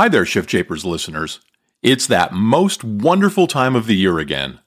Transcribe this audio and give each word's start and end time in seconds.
Hi 0.00 0.08
there, 0.08 0.24
Shift 0.24 0.48
Shapers 0.48 0.84
listeners. 0.84 1.40
It's 1.82 2.06
that 2.06 2.32
most 2.32 2.84
wonderful 2.84 3.48
time 3.48 3.74
of 3.74 3.86
the 3.86 3.96
year 3.96 4.20
again. 4.20 4.60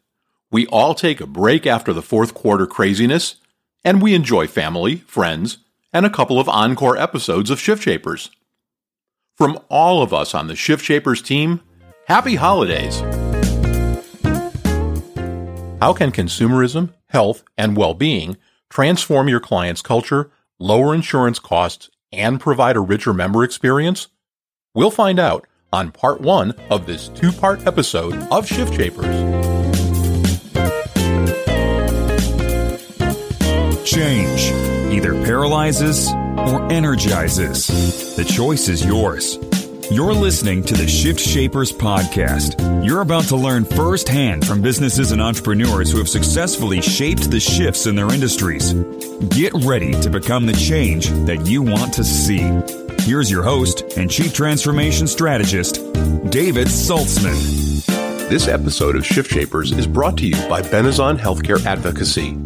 We 0.52 0.68
all 0.68 0.94
take 0.94 1.22
a 1.22 1.26
break 1.26 1.66
after 1.66 1.94
the 1.94 2.02
fourth 2.02 2.34
quarter 2.34 2.68
craziness, 2.68 3.38
and 3.82 4.02
we 4.02 4.14
enjoy 4.14 4.48
family, 4.48 4.98
friends, 4.98 5.60
and 5.94 6.06
a 6.06 6.10
couple 6.10 6.38
of 6.38 6.50
encore 6.50 6.98
episodes 6.98 7.50
of 7.50 7.62
Shift 7.62 7.82
Shapers. 7.82 8.30
From 9.38 9.58
all 9.70 10.04
of 10.04 10.14
us 10.14 10.36
on 10.36 10.48
the 10.48 10.56
Shift 10.58 10.84
Shapers 10.84 11.22
team, 11.22 11.62
happy 12.08 12.36
holidays! 12.36 13.00
How 15.80 15.94
can 15.94 16.12
consumerism, 16.12 16.94
health, 17.08 17.46
and 17.58 17.78
well 17.78 17.94
being 17.94 18.36
transform 18.70 19.30
your 19.30 19.40
client's 19.40 19.82
culture, 19.82 20.30
lower 20.60 20.94
insurance 20.94 21.40
costs, 21.40 21.90
and 22.12 22.38
provide 22.38 22.76
a 22.76 22.82
richer 22.82 23.14
member 23.14 23.46
experience? 23.46 24.10
We'll 24.74 24.92
find 24.92 25.20
out 25.20 25.48
on 25.74 25.92
part 25.92 26.22
one 26.22 26.52
of 26.70 26.86
this 26.86 27.10
two 27.10 27.34
part 27.34 27.68
episode 27.68 28.14
of 28.32 28.48
Shift 28.48 28.74
Shapers. 28.74 29.04
Change 33.84 34.42
either 34.94 35.12
paralyzes 35.26 36.08
or 36.12 36.72
energizes. 36.72 38.16
The 38.16 38.24
choice 38.24 38.70
is 38.70 38.86
yours. 38.86 39.38
You're 39.92 40.14
listening 40.14 40.64
to 40.64 40.74
the 40.74 40.88
Shift 40.88 41.20
Shapers 41.20 41.74
podcast. 41.74 42.86
You're 42.86 43.02
about 43.02 43.26
to 43.26 43.36
learn 43.36 43.66
firsthand 43.66 44.48
from 44.48 44.62
businesses 44.62 45.12
and 45.12 45.22
entrepreneurs 45.22 45.92
who 45.92 45.98
have 45.98 46.08
successfully 46.08 46.82
shaped 46.82 47.30
the 47.30 47.42
shifts 47.42 47.88
in 47.88 47.96
their 47.96 48.10
industries. 48.14 48.72
Get 49.32 49.52
ready 49.66 49.92
to 50.00 50.10
become 50.10 50.46
the 50.46 50.54
change 50.54 51.10
that 51.26 51.46
you 51.46 51.62
want 51.62 51.94
to 51.96 52.06
see. 52.06 52.81
Here's 53.04 53.32
your 53.32 53.42
host 53.42 53.82
and 53.98 54.10
Chief 54.10 54.32
Transformation 54.32 55.08
Strategist, 55.08 55.76
David 56.30 56.68
Saltzman. 56.68 57.88
This 58.30 58.48
episode 58.48 58.96
of 58.96 59.06
Shift 59.06 59.32
Shapers 59.32 59.72
is 59.72 59.88
brought 59.88 60.18
to 60.20 60.28
you 60.28 60.36
by 60.48 60.62
Benezon 60.62 61.18
Healthcare 61.18 61.66
Advocacy. 61.66 62.38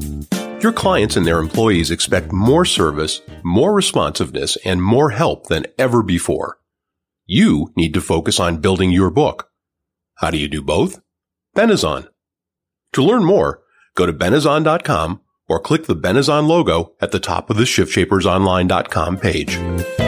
Your 0.61 0.71
clients 0.71 1.17
and 1.17 1.27
their 1.27 1.39
employees 1.39 1.91
expect 1.91 2.31
more 2.31 2.63
service, 2.63 3.21
more 3.43 3.73
responsiveness, 3.73 4.57
and 4.63 4.81
more 4.81 5.09
help 5.09 5.47
than 5.47 5.67
ever 5.77 6.01
before. 6.01 6.57
You 7.25 7.73
need 7.75 7.93
to 7.93 8.01
focus 8.01 8.39
on 8.39 8.61
building 8.61 8.91
your 8.91 9.11
book. 9.11 9.49
How 10.15 10.31
do 10.31 10.37
you 10.37 10.47
do 10.47 10.61
both? 10.61 11.01
Benezon. 11.55 12.07
To 12.93 13.03
learn 13.03 13.25
more, 13.25 13.61
go 13.93 14.05
to 14.05 14.13
benezon.com 14.13 15.19
or 15.49 15.59
click 15.59 15.85
the 15.85 15.97
Benezon 15.97 16.47
logo 16.47 16.93
at 17.01 17.11
the 17.11 17.19
top 17.19 17.49
of 17.49 17.57
the 17.57 17.63
shiftshapersonline.com 17.63 19.17
page. 19.17 20.04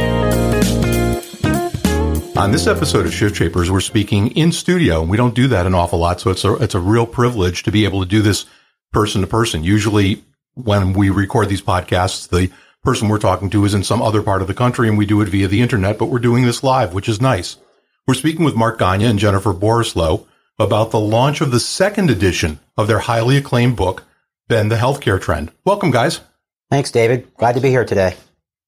On 2.37 2.51
this 2.51 2.67
episode 2.67 3.07
of 3.07 3.13
Shift 3.13 3.35
Shapers, 3.35 3.71
we're 3.71 3.79
speaking 3.79 4.27
in 4.37 4.51
studio. 4.51 5.01
and 5.01 5.09
We 5.09 5.17
don't 5.17 5.33
do 5.33 5.47
that 5.47 5.65
an 5.65 5.73
awful 5.73 5.97
lot, 5.97 6.21
so 6.21 6.29
it's 6.29 6.45
a 6.45 6.53
it's 6.57 6.75
a 6.75 6.79
real 6.79 7.07
privilege 7.07 7.63
to 7.63 7.71
be 7.71 7.83
able 7.83 8.01
to 8.03 8.07
do 8.07 8.21
this 8.21 8.45
person 8.93 9.21
to 9.21 9.27
person. 9.27 9.63
Usually, 9.63 10.23
when 10.53 10.93
we 10.93 11.09
record 11.09 11.49
these 11.49 11.63
podcasts, 11.63 12.29
the 12.29 12.51
person 12.83 13.09
we're 13.09 13.17
talking 13.17 13.49
to 13.49 13.65
is 13.65 13.73
in 13.73 13.83
some 13.83 14.03
other 14.03 14.21
part 14.21 14.43
of 14.43 14.47
the 14.47 14.53
country 14.53 14.87
and 14.87 14.99
we 14.99 15.07
do 15.07 15.19
it 15.21 15.29
via 15.29 15.47
the 15.47 15.61
internet, 15.61 15.97
but 15.97 16.05
we're 16.05 16.19
doing 16.19 16.45
this 16.45 16.61
live, 16.61 16.93
which 16.93 17.09
is 17.09 17.19
nice. 17.19 17.57
We're 18.05 18.13
speaking 18.13 18.45
with 18.45 18.55
Mark 18.55 18.77
Gaunya 18.77 19.09
and 19.09 19.17
Jennifer 19.17 19.51
Borislow 19.51 20.27
about 20.59 20.91
the 20.91 20.99
launch 20.99 21.41
of 21.41 21.49
the 21.49 21.59
second 21.59 22.11
edition 22.11 22.59
of 22.77 22.87
their 22.87 22.99
highly 22.99 23.37
acclaimed 23.37 23.75
book, 23.75 24.03
Bend 24.47 24.71
the 24.71 24.75
Healthcare 24.75 25.19
Trend. 25.19 25.51
Welcome, 25.65 25.89
guys. 25.89 26.21
Thanks, 26.69 26.91
David. 26.91 27.33
Glad 27.35 27.55
to 27.55 27.61
be 27.61 27.69
here 27.69 27.83
today. 27.83 28.15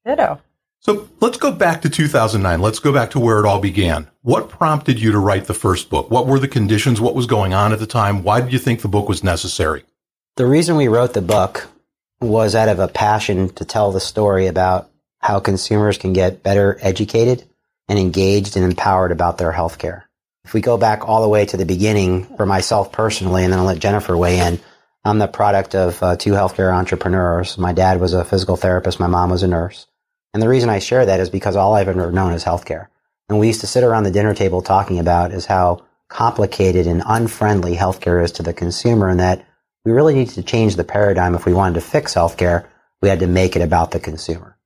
Ditto. 0.06 0.42
So 0.82 1.10
let's 1.20 1.38
go 1.38 1.52
back 1.52 1.82
to 1.82 1.90
2009. 1.90 2.62
Let's 2.62 2.80
go 2.80 2.94
back 2.94 3.12
to 3.12 3.20
where 3.20 3.40
it 3.40 3.46
all 3.46 3.60
began. 3.60 4.08
What 4.22 4.50
prompted 4.50 5.00
you 5.00 5.12
to 5.12 5.20
write 5.20 5.46
the 5.46 5.54
first 5.54 5.90
book? 5.90 6.10
What 6.10 6.26
were 6.26 6.40
the 6.40 6.48
conditions? 6.48 7.02
What 7.02 7.16
was 7.16 7.26
going 7.26 7.54
on 7.54 7.74
at 7.74 7.80
the 7.80 7.86
time? 7.86 8.24
Why 8.24 8.40
did 8.40 8.54
you 8.54 8.60
think 8.60 8.82
the 8.82 8.88
book 8.88 9.10
was 9.10 9.24
necessary? 9.24 9.84
The 10.38 10.46
reason 10.46 10.78
we 10.78 10.88
wrote 10.88 11.14
the 11.14 11.22
book 11.22 11.68
was 12.22 12.56
out 12.56 12.70
of 12.70 12.80
a 12.80 12.88
passion 12.88 13.50
to 13.56 13.66
tell 13.66 13.92
the 13.92 14.00
story 14.00 14.48
about 14.48 14.90
how 15.20 15.42
consumers 15.42 15.98
can 15.98 16.14
get 16.14 16.44
better 16.44 16.78
educated 16.82 17.44
and 17.90 18.00
engaged 18.00 18.56
and 18.56 18.64
empowered 18.64 19.12
about 19.12 19.38
their 19.38 19.52
healthcare. 19.52 20.04
If 20.46 20.54
we 20.54 20.62
go 20.62 20.78
back 20.78 21.08
all 21.08 21.22
the 21.22 21.30
way 21.30 21.46
to 21.46 21.58
the 21.58 21.66
beginning 21.66 22.24
for 22.38 22.46
myself 22.46 22.94
personally, 22.94 23.44
and 23.44 23.52
then 23.52 23.60
I'll 23.60 23.66
let 23.66 23.80
Jennifer 23.80 24.16
weigh 24.16 24.40
in, 24.40 24.60
I'm 25.04 25.20
the 25.20 25.28
product 25.28 25.76
of 25.76 26.02
uh, 26.02 26.16
two 26.16 26.32
healthcare 26.32 26.74
entrepreneurs. 26.74 27.58
My 27.58 27.74
dad 27.74 28.00
was 28.00 28.14
a 28.14 28.24
physical 28.24 28.56
therapist. 28.56 29.00
My 29.00 29.08
mom 29.08 29.30
was 29.30 29.44
a 29.44 29.48
nurse. 29.48 29.86
And 30.34 30.44
the 30.44 30.50
reason 30.50 30.70
I 30.70 30.80
share 30.80 31.06
that 31.06 31.20
is 31.20 31.30
because 31.30 31.56
all 31.56 31.74
I've 31.74 31.88
ever 31.88 32.12
known 32.12 32.34
is 32.34 32.44
healthcare. 32.44 32.88
And 33.30 33.40
we 33.40 33.48
used 33.48 33.62
to 33.62 33.68
sit 33.68 33.84
around 33.84 34.04
the 34.04 34.12
dinner 34.12 34.34
table 34.34 34.62
talking 34.62 35.00
about 35.00 35.32
is 35.32 35.46
how 35.46 35.86
complicated 36.08 36.88
and 36.88 37.04
unfriendly 37.06 37.76
healthcare 37.76 38.24
is 38.24 38.32
to 38.34 38.44
the 38.44 38.54
consumer 38.54 39.10
and 39.10 39.20
that 39.20 39.46
we 39.86 39.92
really 39.92 40.16
need 40.16 40.30
to 40.30 40.44
change 40.44 40.76
the 40.76 40.84
paradigm 40.84 41.36
if 41.36 41.46
we 41.46 41.54
wanted 41.54 41.76
to 41.76 41.82
fix 41.82 42.14
healthcare. 42.14 42.66
We 43.02 43.10
had 43.10 43.20
to 43.20 43.28
make 43.28 43.56
it 43.56 43.62
about 43.62 43.92
the 43.92 44.00
consumer. 44.00 44.58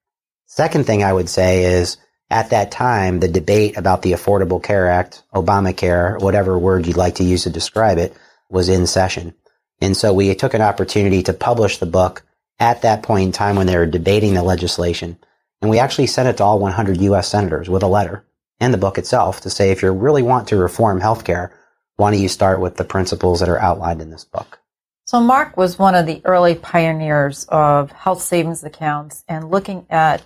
Second 0.48 0.86
thing 0.86 1.04
I 1.04 1.14
would 1.14 1.30
say 1.30 1.66
is 1.66 1.98
at 2.30 2.50
that 2.50 2.72
time, 2.72 3.20
the 3.20 3.28
debate 3.28 3.78
about 3.78 4.02
the 4.02 4.14
Affordable 4.14 4.64
Care 4.64 4.90
Act, 4.90 5.24
Obamacare, 5.34 6.20
whatever 6.22 6.58
word 6.58 6.88
you'd 6.88 6.98
like 6.98 7.16
to 7.16 7.24
use 7.24 7.44
to 7.44 7.50
describe 7.50 7.98
it, 7.98 8.16
was 8.50 8.70
in 8.70 8.88
session. 8.88 9.34
And 9.82 9.96
so 9.96 10.14
we 10.14 10.34
took 10.34 10.54
an 10.54 10.62
opportunity 10.62 11.24
to 11.24 11.34
publish 11.34 11.78
the 11.78 11.86
book 11.86 12.24
at 12.60 12.82
that 12.84 13.04
point 13.04 13.26
in 13.26 13.32
time 13.34 13.56
when 13.56 13.68
they 13.68 13.78
were 13.78 13.86
debating 13.86 14.34
the 14.34 14.44
legislation. 14.44 15.18
And 15.64 15.70
we 15.70 15.80
actually 15.80 16.08
sent 16.08 16.28
it 16.28 16.36
to 16.38 16.44
all 16.44 16.60
100 16.60 17.00
U.S. 17.00 17.30
senators 17.30 17.70
with 17.70 17.84
a 17.84 17.88
letter 17.88 18.26
and 18.60 18.74
the 18.74 18.78
book 18.78 18.98
itself 18.98 19.40
to 19.42 19.50
say, 19.50 19.72
if 19.72 19.82
you 19.82 19.94
really 19.94 20.22
want 20.22 20.50
to 20.50 20.58
reform 20.58 21.00
healthcare, 21.00 21.52
why 21.96 22.12
don't 22.12 22.20
you 22.20 22.28
start 22.28 22.60
with 22.60 22.76
the 22.76 22.84
principles 22.84 23.40
that 23.40 23.48
are 23.48 23.62
outlined 23.62 24.02
in 24.02 24.10
this 24.10 24.26
book? 24.26 24.60
So 25.06 25.22
Mark 25.22 25.56
was 25.56 25.80
one 25.80 25.96
of 25.96 26.06
the 26.06 26.22
early 26.26 26.56
pioneers 26.56 27.46
of 27.46 27.94
health 27.94 28.22
savings 28.22 28.66
accounts 28.66 29.24
and 29.30 29.50
looking 29.50 29.86
at 29.90 30.22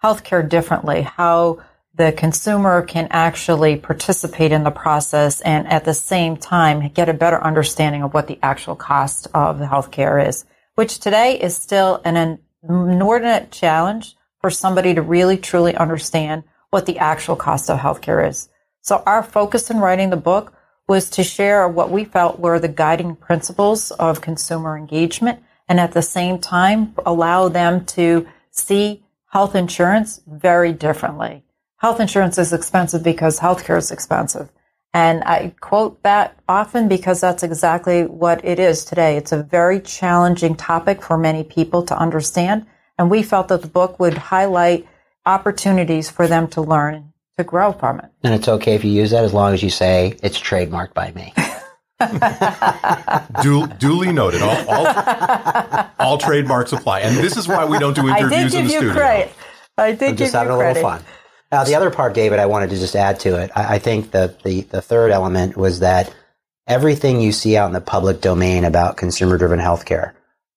healthcare 0.00 0.48
differently, 0.48 1.02
how 1.02 1.60
the 1.96 2.12
consumer 2.12 2.82
can 2.82 3.08
actually 3.10 3.74
participate 3.74 4.52
in 4.52 4.62
the 4.62 4.70
process 4.70 5.40
and 5.40 5.66
at 5.66 5.86
the 5.86 5.94
same 5.94 6.36
time 6.36 6.88
get 6.90 7.08
a 7.08 7.14
better 7.14 7.42
understanding 7.42 8.04
of 8.04 8.14
what 8.14 8.28
the 8.28 8.38
actual 8.44 8.76
cost 8.76 9.26
of 9.34 9.58
the 9.58 9.66
healthcare 9.66 10.24
is, 10.24 10.44
which 10.76 11.00
today 11.00 11.36
is 11.36 11.56
still 11.56 12.00
an 12.04 12.38
inordinate 12.62 13.50
challenge 13.50 14.14
for 14.48 14.52
somebody 14.52 14.94
to 14.94 15.02
really 15.02 15.36
truly 15.36 15.76
understand 15.76 16.42
what 16.70 16.86
the 16.86 16.96
actual 16.96 17.36
cost 17.36 17.68
of 17.68 17.78
healthcare 17.78 18.26
is. 18.26 18.48
So 18.80 19.02
our 19.04 19.22
focus 19.22 19.70
in 19.70 19.76
writing 19.76 20.08
the 20.08 20.16
book 20.16 20.54
was 20.88 21.10
to 21.10 21.22
share 21.22 21.68
what 21.68 21.90
we 21.90 22.06
felt 22.06 22.40
were 22.40 22.58
the 22.58 22.66
guiding 22.66 23.14
principles 23.14 23.90
of 23.90 24.22
consumer 24.22 24.74
engagement 24.74 25.40
and 25.68 25.78
at 25.78 25.92
the 25.92 26.00
same 26.00 26.38
time 26.38 26.94
allow 27.04 27.50
them 27.50 27.84
to 27.96 28.26
see 28.50 29.04
health 29.30 29.54
insurance 29.54 30.22
very 30.26 30.72
differently. 30.72 31.44
Health 31.76 32.00
insurance 32.00 32.38
is 32.38 32.54
expensive 32.54 33.02
because 33.02 33.40
healthcare 33.40 33.76
is 33.76 33.90
expensive. 33.90 34.48
And 34.94 35.22
I 35.24 35.52
quote 35.60 36.02
that 36.04 36.38
often 36.48 36.88
because 36.88 37.20
that's 37.20 37.42
exactly 37.42 38.06
what 38.06 38.42
it 38.46 38.58
is 38.58 38.86
today. 38.86 39.18
It's 39.18 39.32
a 39.32 39.42
very 39.42 39.78
challenging 39.78 40.56
topic 40.56 41.02
for 41.02 41.18
many 41.18 41.44
people 41.44 41.82
to 41.82 41.98
understand. 41.98 42.64
And 42.98 43.10
we 43.10 43.22
felt 43.22 43.48
that 43.48 43.62
the 43.62 43.68
book 43.68 44.00
would 44.00 44.14
highlight 44.14 44.86
opportunities 45.24 46.10
for 46.10 46.26
them 46.26 46.48
to 46.48 46.60
learn 46.60 47.12
to 47.36 47.44
grow 47.44 47.72
from 47.72 48.00
it. 48.00 48.10
And 48.24 48.34
it's 48.34 48.48
okay 48.48 48.74
if 48.74 48.84
you 48.84 48.90
use 48.90 49.12
that 49.12 49.24
as 49.24 49.32
long 49.32 49.54
as 49.54 49.62
you 49.62 49.70
say 49.70 50.16
it's 50.22 50.38
trademarked 50.38 50.94
by 50.94 51.12
me. 51.12 51.32
du- 53.42 53.66
duly 53.78 54.12
noted. 54.12 54.42
All, 54.42 54.68
all, 54.68 55.90
all, 55.98 56.18
trademarks 56.18 56.72
apply, 56.72 57.00
and 57.00 57.16
this 57.16 57.36
is 57.36 57.48
why 57.48 57.64
we 57.64 57.78
don't 57.78 57.94
do 57.94 58.08
interviews 58.08 58.54
in 58.54 58.64
the 58.64 58.70
studio. 58.70 58.92
Credit. 58.92 59.32
I 59.76 59.92
did 59.92 60.10
I'm 60.10 60.16
just 60.16 60.32
having 60.32 60.52
a 60.52 60.58
little 60.58 60.82
fun. 60.82 61.02
Now, 61.50 61.64
the 61.64 61.74
other 61.74 61.90
part, 61.90 62.14
David, 62.14 62.38
I 62.38 62.46
wanted 62.46 62.70
to 62.70 62.76
just 62.76 62.94
add 62.94 63.20
to 63.20 63.40
it. 63.40 63.50
I, 63.54 63.76
I 63.76 63.78
think 63.78 64.12
that 64.12 64.42
the 64.42 64.62
the 64.62 64.82
third 64.82 65.10
element 65.10 65.56
was 65.56 65.80
that 65.80 66.14
everything 66.66 67.20
you 67.20 67.32
see 67.32 67.56
out 67.56 67.66
in 67.66 67.72
the 67.72 67.80
public 67.80 68.20
domain 68.20 68.64
about 68.64 68.96
consumer 68.96 69.38
driven 69.38 69.58
healthcare 69.58 70.12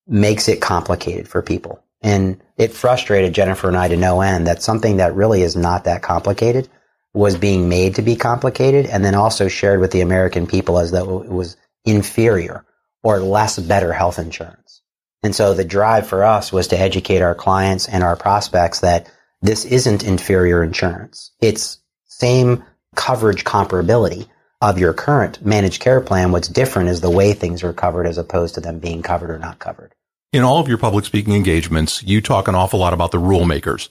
makes 0.07 0.48
it 0.48 0.62
complicated 0.62 1.27
for 1.27 1.42
people. 1.42 1.83
And 2.01 2.42
it 2.57 2.74
frustrated 2.74 3.33
Jennifer 3.33 3.68
and 3.68 3.77
I 3.77 3.88
to 3.88 3.98
no 3.98 4.21
end 4.21 4.48
that 4.48 4.63
something 4.63 4.98
that 4.98 5.15
really 5.15 5.44
is 5.44 5.56
not 5.56 5.83
that 5.83 6.01
complicated 6.01 6.69
was 7.13 7.38
being 7.38 7.69
made 7.69 7.95
to 7.95 8.01
be 8.01 8.15
complicated 8.15 8.86
and 8.86 9.03
then 9.03 9.15
also 9.15 9.48
shared 9.48 9.80
with 9.80 9.92
the 9.92 10.01
American 10.01 10.48
people 10.48 10.80
as 10.80 10.92
though 10.92 11.21
it 11.21 11.30
was 11.30 11.57
inferior 11.86 12.65
or 13.03 13.19
less 13.19 13.59
better 13.59 13.92
health 13.92 14.18
insurance. 14.19 14.81
And 15.24 15.36
so 15.36 15.53
the 15.53 15.63
drive 15.63 16.07
for 16.07 16.24
us 16.24 16.51
was 16.51 16.68
to 16.69 16.80
educate 16.80 17.21
our 17.21 17.36
clients 17.36 17.88
and 17.88 18.04
our 18.04 18.15
prospects 18.15 18.80
that 18.80 19.12
this 19.42 19.65
isn't 19.65 20.04
inferior 20.04 20.63
insurance. 20.63 21.31
It's 21.42 21.80
same 22.06 22.63
coverage 22.95 23.44
comparability 23.44 24.27
of 24.62 24.77
your 24.77 24.94
current 24.94 25.44
managed 25.44 25.81
care 25.81 26.01
plan. 26.01 26.31
What's 26.31 26.47
different 26.47 26.89
is 26.89 27.01
the 27.01 27.09
way 27.09 27.33
things 27.33 27.63
are 27.63 27.74
covered 27.74 28.06
as 28.06 28.18
opposed 28.18 28.56
to 28.56 28.62
them 28.62 28.80
being 28.80 29.01
covered 29.01 29.31
or 29.31 29.39
not 29.39 29.59
covered. 29.59 29.94
In 30.33 30.44
all 30.44 30.60
of 30.60 30.69
your 30.69 30.78
public 30.78 31.04
speaking 31.04 31.33
engagements, 31.33 32.04
you 32.04 32.22
talk 32.22 32.48
an 32.48 32.56
awful 32.56 32.80
lot 32.80 32.94
about 32.94 33.12
the 33.12 33.19
rule 33.19 33.44
makers. 33.44 33.89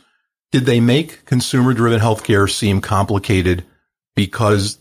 Did 0.52 0.64
they 0.64 0.80
make 0.80 1.26
consumer 1.26 1.74
driven 1.74 2.00
healthcare 2.00 2.50
seem 2.50 2.80
complicated 2.80 3.62
because 4.16 4.78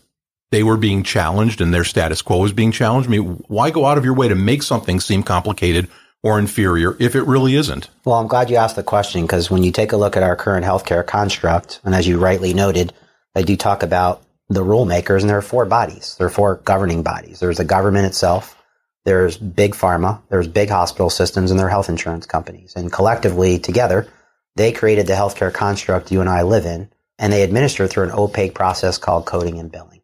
they 0.50 0.62
were 0.62 0.78
being 0.78 1.02
challenged 1.02 1.60
and 1.60 1.72
their 1.72 1.84
status 1.84 2.22
quo 2.22 2.38
was 2.38 2.54
being 2.54 2.72
challenged? 2.72 3.10
I 3.10 3.12
mean, 3.12 3.44
why 3.48 3.70
go 3.70 3.84
out 3.84 3.98
of 3.98 4.06
your 4.06 4.14
way 4.14 4.26
to 4.28 4.34
make 4.34 4.62
something 4.62 5.00
seem 5.00 5.22
complicated 5.22 5.88
or 6.22 6.38
inferior 6.38 6.96
if 6.98 7.14
it 7.14 7.24
really 7.24 7.56
isn't? 7.56 7.90
Well, 8.06 8.16
I'm 8.16 8.26
glad 8.26 8.48
you 8.48 8.56
asked 8.56 8.76
the 8.76 8.82
question 8.82 9.22
because 9.22 9.50
when 9.50 9.62
you 9.62 9.70
take 9.70 9.92
a 9.92 9.98
look 9.98 10.16
at 10.16 10.22
our 10.22 10.36
current 10.36 10.64
healthcare 10.64 11.06
construct, 11.06 11.80
and 11.84 11.94
as 11.94 12.08
you 12.08 12.18
rightly 12.18 12.54
noted, 12.54 12.94
I 13.36 13.42
do 13.42 13.54
talk 13.54 13.82
about 13.82 14.22
the 14.48 14.62
rule 14.64 14.86
makers, 14.86 15.22
and 15.22 15.28
there 15.28 15.38
are 15.38 15.42
four 15.42 15.66
bodies. 15.66 16.16
There 16.16 16.26
are 16.26 16.30
four 16.30 16.56
governing 16.56 17.02
bodies. 17.02 17.38
There's 17.38 17.58
the 17.58 17.66
government 17.66 18.06
itself, 18.06 18.56
there's 19.04 19.38
big 19.38 19.74
pharma, 19.74 20.20
there's 20.28 20.48
big 20.48 20.68
hospital 20.68 21.10
systems, 21.10 21.50
and 21.50 21.58
there 21.58 21.66
are 21.66 21.70
health 21.70 21.88
insurance 21.88 22.26
companies. 22.26 22.74
And 22.76 22.92
collectively, 22.92 23.58
together, 23.58 24.08
they 24.56 24.72
created 24.72 25.06
the 25.06 25.14
healthcare 25.14 25.52
construct 25.52 26.12
you 26.12 26.20
and 26.20 26.28
I 26.28 26.42
live 26.42 26.66
in, 26.66 26.90
and 27.18 27.32
they 27.32 27.42
administer 27.42 27.86
through 27.86 28.04
an 28.04 28.12
opaque 28.12 28.54
process 28.54 28.98
called 28.98 29.26
coding 29.26 29.58
and 29.58 29.70
billing. 29.70 30.00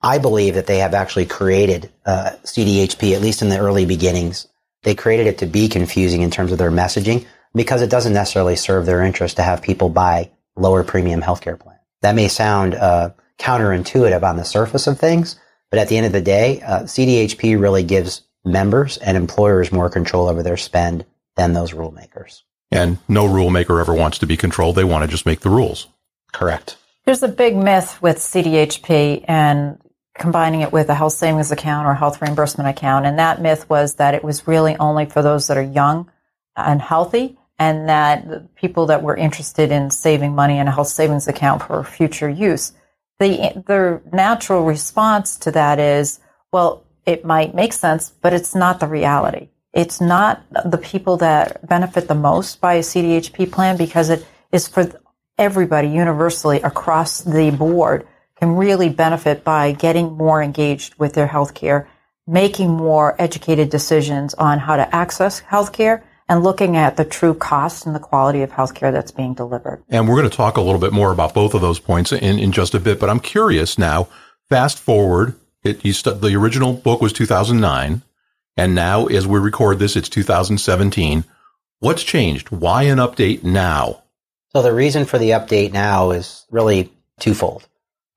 I 0.00 0.18
believe 0.18 0.54
that 0.54 0.66
they 0.66 0.78
have 0.78 0.94
actually 0.94 1.26
created 1.26 1.90
uh, 2.06 2.30
CDHP, 2.44 3.14
at 3.14 3.20
least 3.20 3.42
in 3.42 3.48
the 3.48 3.58
early 3.58 3.84
beginnings. 3.84 4.46
They 4.84 4.94
created 4.94 5.26
it 5.26 5.38
to 5.38 5.46
be 5.46 5.68
confusing 5.68 6.22
in 6.22 6.30
terms 6.30 6.52
of 6.52 6.58
their 6.58 6.70
messaging 6.70 7.26
because 7.54 7.82
it 7.82 7.90
doesn't 7.90 8.12
necessarily 8.12 8.54
serve 8.54 8.86
their 8.86 9.02
interest 9.02 9.36
to 9.36 9.42
have 9.42 9.60
people 9.60 9.88
buy 9.88 10.30
lower 10.56 10.84
premium 10.84 11.20
healthcare 11.20 11.58
plans. 11.58 11.80
That 12.02 12.14
may 12.14 12.28
sound 12.28 12.74
uh, 12.74 13.10
counterintuitive 13.38 14.22
on 14.22 14.36
the 14.36 14.44
surface 14.44 14.86
of 14.86 14.98
things, 14.98 15.36
but 15.70 15.80
at 15.80 15.88
the 15.88 15.96
end 15.96 16.06
of 16.06 16.12
the 16.12 16.20
day, 16.20 16.60
uh, 16.60 16.82
CDHP 16.82 17.60
really 17.60 17.82
gives 17.82 18.22
members 18.52 18.96
and 18.98 19.16
employers 19.16 19.72
more 19.72 19.90
control 19.90 20.28
over 20.28 20.42
their 20.42 20.56
spend 20.56 21.04
than 21.36 21.52
those 21.52 21.72
rule 21.72 21.92
makers. 21.92 22.44
And 22.70 22.98
no 23.08 23.26
rule 23.26 23.50
maker 23.50 23.80
ever 23.80 23.94
wants 23.94 24.18
to 24.18 24.26
be 24.26 24.36
controlled. 24.36 24.76
They 24.76 24.84
want 24.84 25.04
to 25.04 25.08
just 25.08 25.26
make 25.26 25.40
the 25.40 25.50
rules. 25.50 25.86
Correct. 26.32 26.76
There's 27.04 27.22
a 27.22 27.28
big 27.28 27.56
myth 27.56 28.00
with 28.02 28.18
CDHP 28.18 29.24
and 29.26 29.78
combining 30.18 30.60
it 30.60 30.72
with 30.72 30.90
a 30.90 30.94
health 30.94 31.14
savings 31.14 31.50
account 31.50 31.86
or 31.86 31.94
health 31.94 32.20
reimbursement 32.20 32.68
account. 32.68 33.06
And 33.06 33.18
that 33.18 33.40
myth 33.40 33.68
was 33.70 33.94
that 33.94 34.14
it 34.14 34.22
was 34.22 34.46
really 34.46 34.76
only 34.76 35.06
for 35.06 35.22
those 35.22 35.46
that 35.46 35.56
are 35.56 35.62
young 35.62 36.10
and 36.56 36.82
healthy 36.82 37.38
and 37.58 37.88
that 37.88 38.54
people 38.56 38.86
that 38.86 39.02
were 39.02 39.16
interested 39.16 39.72
in 39.72 39.90
saving 39.90 40.34
money 40.34 40.58
in 40.58 40.68
a 40.68 40.72
health 40.72 40.88
savings 40.88 41.28
account 41.28 41.62
for 41.62 41.82
future 41.82 42.28
use. 42.28 42.72
The, 43.18 43.62
the 43.66 44.00
natural 44.12 44.64
response 44.64 45.38
to 45.38 45.50
that 45.52 45.78
is, 45.78 46.20
well, 46.52 46.84
it 47.08 47.24
might 47.24 47.54
make 47.54 47.72
sense, 47.72 48.12
but 48.20 48.34
it's 48.34 48.54
not 48.54 48.80
the 48.80 48.86
reality. 48.86 49.48
It's 49.72 49.98
not 49.98 50.44
the 50.70 50.76
people 50.76 51.16
that 51.16 51.66
benefit 51.66 52.06
the 52.06 52.14
most 52.14 52.60
by 52.60 52.74
a 52.74 52.80
CDHP 52.80 53.50
plan 53.50 53.78
because 53.78 54.10
it 54.10 54.26
is 54.52 54.68
for 54.68 54.92
everybody 55.38 55.88
universally 55.88 56.60
across 56.60 57.22
the 57.22 57.50
board 57.50 58.06
can 58.38 58.56
really 58.56 58.90
benefit 58.90 59.42
by 59.42 59.72
getting 59.72 60.18
more 60.18 60.42
engaged 60.42 60.96
with 60.98 61.14
their 61.14 61.26
healthcare, 61.26 61.86
making 62.26 62.68
more 62.68 63.16
educated 63.18 63.70
decisions 63.70 64.34
on 64.34 64.58
how 64.58 64.76
to 64.76 64.94
access 64.94 65.40
healthcare, 65.40 66.02
and 66.28 66.44
looking 66.44 66.76
at 66.76 66.98
the 66.98 67.06
true 67.06 67.32
cost 67.32 67.86
and 67.86 67.94
the 67.94 68.00
quality 68.00 68.42
of 68.42 68.50
healthcare 68.50 68.92
that's 68.92 69.12
being 69.12 69.32
delivered. 69.32 69.82
And 69.88 70.06
we're 70.06 70.16
going 70.16 70.28
to 70.28 70.36
talk 70.36 70.58
a 70.58 70.60
little 70.60 70.80
bit 70.80 70.92
more 70.92 71.10
about 71.10 71.32
both 71.32 71.54
of 71.54 71.62
those 71.62 71.80
points 71.80 72.12
in, 72.12 72.38
in 72.38 72.52
just 72.52 72.74
a 72.74 72.80
bit, 72.80 73.00
but 73.00 73.08
I'm 73.08 73.20
curious 73.20 73.78
now, 73.78 74.08
fast 74.50 74.78
forward, 74.78 75.34
it, 75.62 75.94
st- 75.94 76.20
the 76.20 76.36
original 76.36 76.72
book 76.72 77.00
was 77.00 77.12
2009, 77.12 78.02
and 78.56 78.74
now 78.74 79.06
as 79.06 79.26
we 79.26 79.38
record 79.38 79.78
this, 79.78 79.96
it's 79.96 80.08
2017. 80.08 81.24
What's 81.80 82.02
changed? 82.02 82.50
Why 82.50 82.84
an 82.84 82.98
update 82.98 83.44
now? 83.44 84.02
So 84.52 84.62
the 84.62 84.72
reason 84.72 85.04
for 85.04 85.18
the 85.18 85.30
update 85.30 85.72
now 85.72 86.10
is 86.10 86.44
really 86.50 86.90
twofold. 87.20 87.68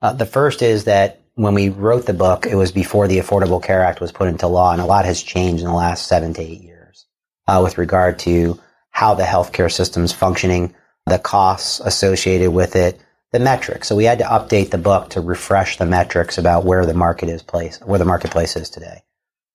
Uh, 0.02 0.14
the 0.14 0.26
first 0.26 0.62
is 0.62 0.86
that 0.86 1.20
when 1.36 1.54
we 1.54 1.70
wrote 1.70 2.06
the 2.06 2.14
book, 2.14 2.46
it 2.46 2.56
was 2.56 2.72
before 2.72 3.08
the 3.08 3.20
Affordable 3.20 3.62
Care 3.62 3.84
Act 3.84 4.02
was 4.02 4.12
put 4.12 4.28
into 4.28 4.48
law, 4.48 4.72
and 4.72 4.82
a 4.82 4.86
lot 4.86 5.06
has 5.06 5.22
changed 5.22 5.62
in 5.62 5.70
the 5.70 5.76
last 5.76 6.08
seven 6.08 6.34
to 6.34 6.42
eight 6.42 6.62
years 6.62 7.06
uh, 7.48 7.62
with 7.64 7.78
regard 7.78 8.20
to 8.20 8.60
how 8.90 9.14
the 9.14 9.24
healthcare 9.24 9.72
system's 9.72 10.12
functioning, 10.12 10.74
the 11.06 11.20
costs 11.20 11.80
associated 11.80 12.52
with 12.52 12.76
it, 12.76 13.00
the 13.32 13.40
metrics. 13.40 13.88
So 13.88 13.96
we 13.96 14.06
had 14.06 14.20
to 14.20 14.26
update 14.26 14.72
the 14.72 14.78
book 14.78 15.12
to 15.12 15.22
refresh 15.22 15.78
the 15.78 15.86
metrics 15.86 16.38
about 16.38 16.66
where 16.66 16.86
the 16.86 16.94
market 16.94 17.30
is 17.30 17.44
placed, 17.44 17.86
where 17.86 18.00
the 18.00 18.06
marketplace 18.06 18.56
is 18.56 18.70
today. 18.70 19.04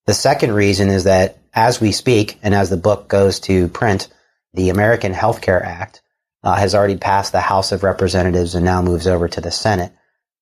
The 0.06 0.14
second 0.14 0.52
reason 0.52 0.88
is 0.88 1.04
that 1.04 1.38
as 1.52 1.80
we 1.80 1.92
speak, 1.92 2.38
and 2.42 2.54
as 2.54 2.70
the 2.70 2.76
book 2.76 3.08
goes 3.08 3.40
to 3.40 3.68
print, 3.68 4.08
the 4.54 4.70
American 4.70 5.12
Healthcare 5.12 5.62
Act 5.62 6.02
uh, 6.42 6.54
has 6.54 6.74
already 6.74 6.96
passed 6.96 7.32
the 7.32 7.40
House 7.40 7.72
of 7.72 7.82
Representatives 7.82 8.54
and 8.54 8.64
now 8.64 8.82
moves 8.82 9.06
over 9.06 9.28
to 9.28 9.40
the 9.40 9.50
Senate 9.50 9.92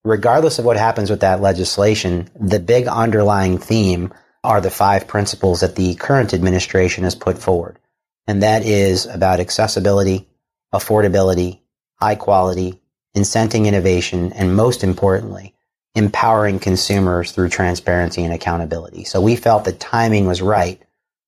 regardless 0.04 0.58
of 0.58 0.64
what 0.64 0.76
happens 0.76 1.10
with 1.10 1.20
that 1.20 1.40
legislation, 1.40 2.28
the 2.38 2.60
big 2.60 2.86
underlying 2.86 3.58
theme 3.58 4.12
are 4.44 4.60
the 4.60 4.70
five 4.70 5.06
principles 5.06 5.60
that 5.60 5.74
the 5.74 5.94
current 5.94 6.34
administration 6.34 7.04
has 7.04 7.14
put 7.14 7.38
forward. 7.38 7.78
And 8.26 8.42
that 8.42 8.64
is 8.64 9.06
about 9.06 9.40
accessibility, 9.40 10.28
affordability, 10.72 11.60
high 11.96 12.14
quality, 12.14 12.80
incenting 13.14 13.66
innovation, 13.66 14.32
and 14.32 14.56
most 14.56 14.82
importantly, 14.82 15.54
empowering 15.94 16.58
consumers 16.58 17.30
through 17.32 17.48
transparency 17.48 18.24
and 18.24 18.32
accountability. 18.32 19.04
So 19.04 19.20
we 19.20 19.36
felt 19.36 19.64
the 19.64 19.72
timing 19.72 20.26
was 20.26 20.42
right 20.42 20.82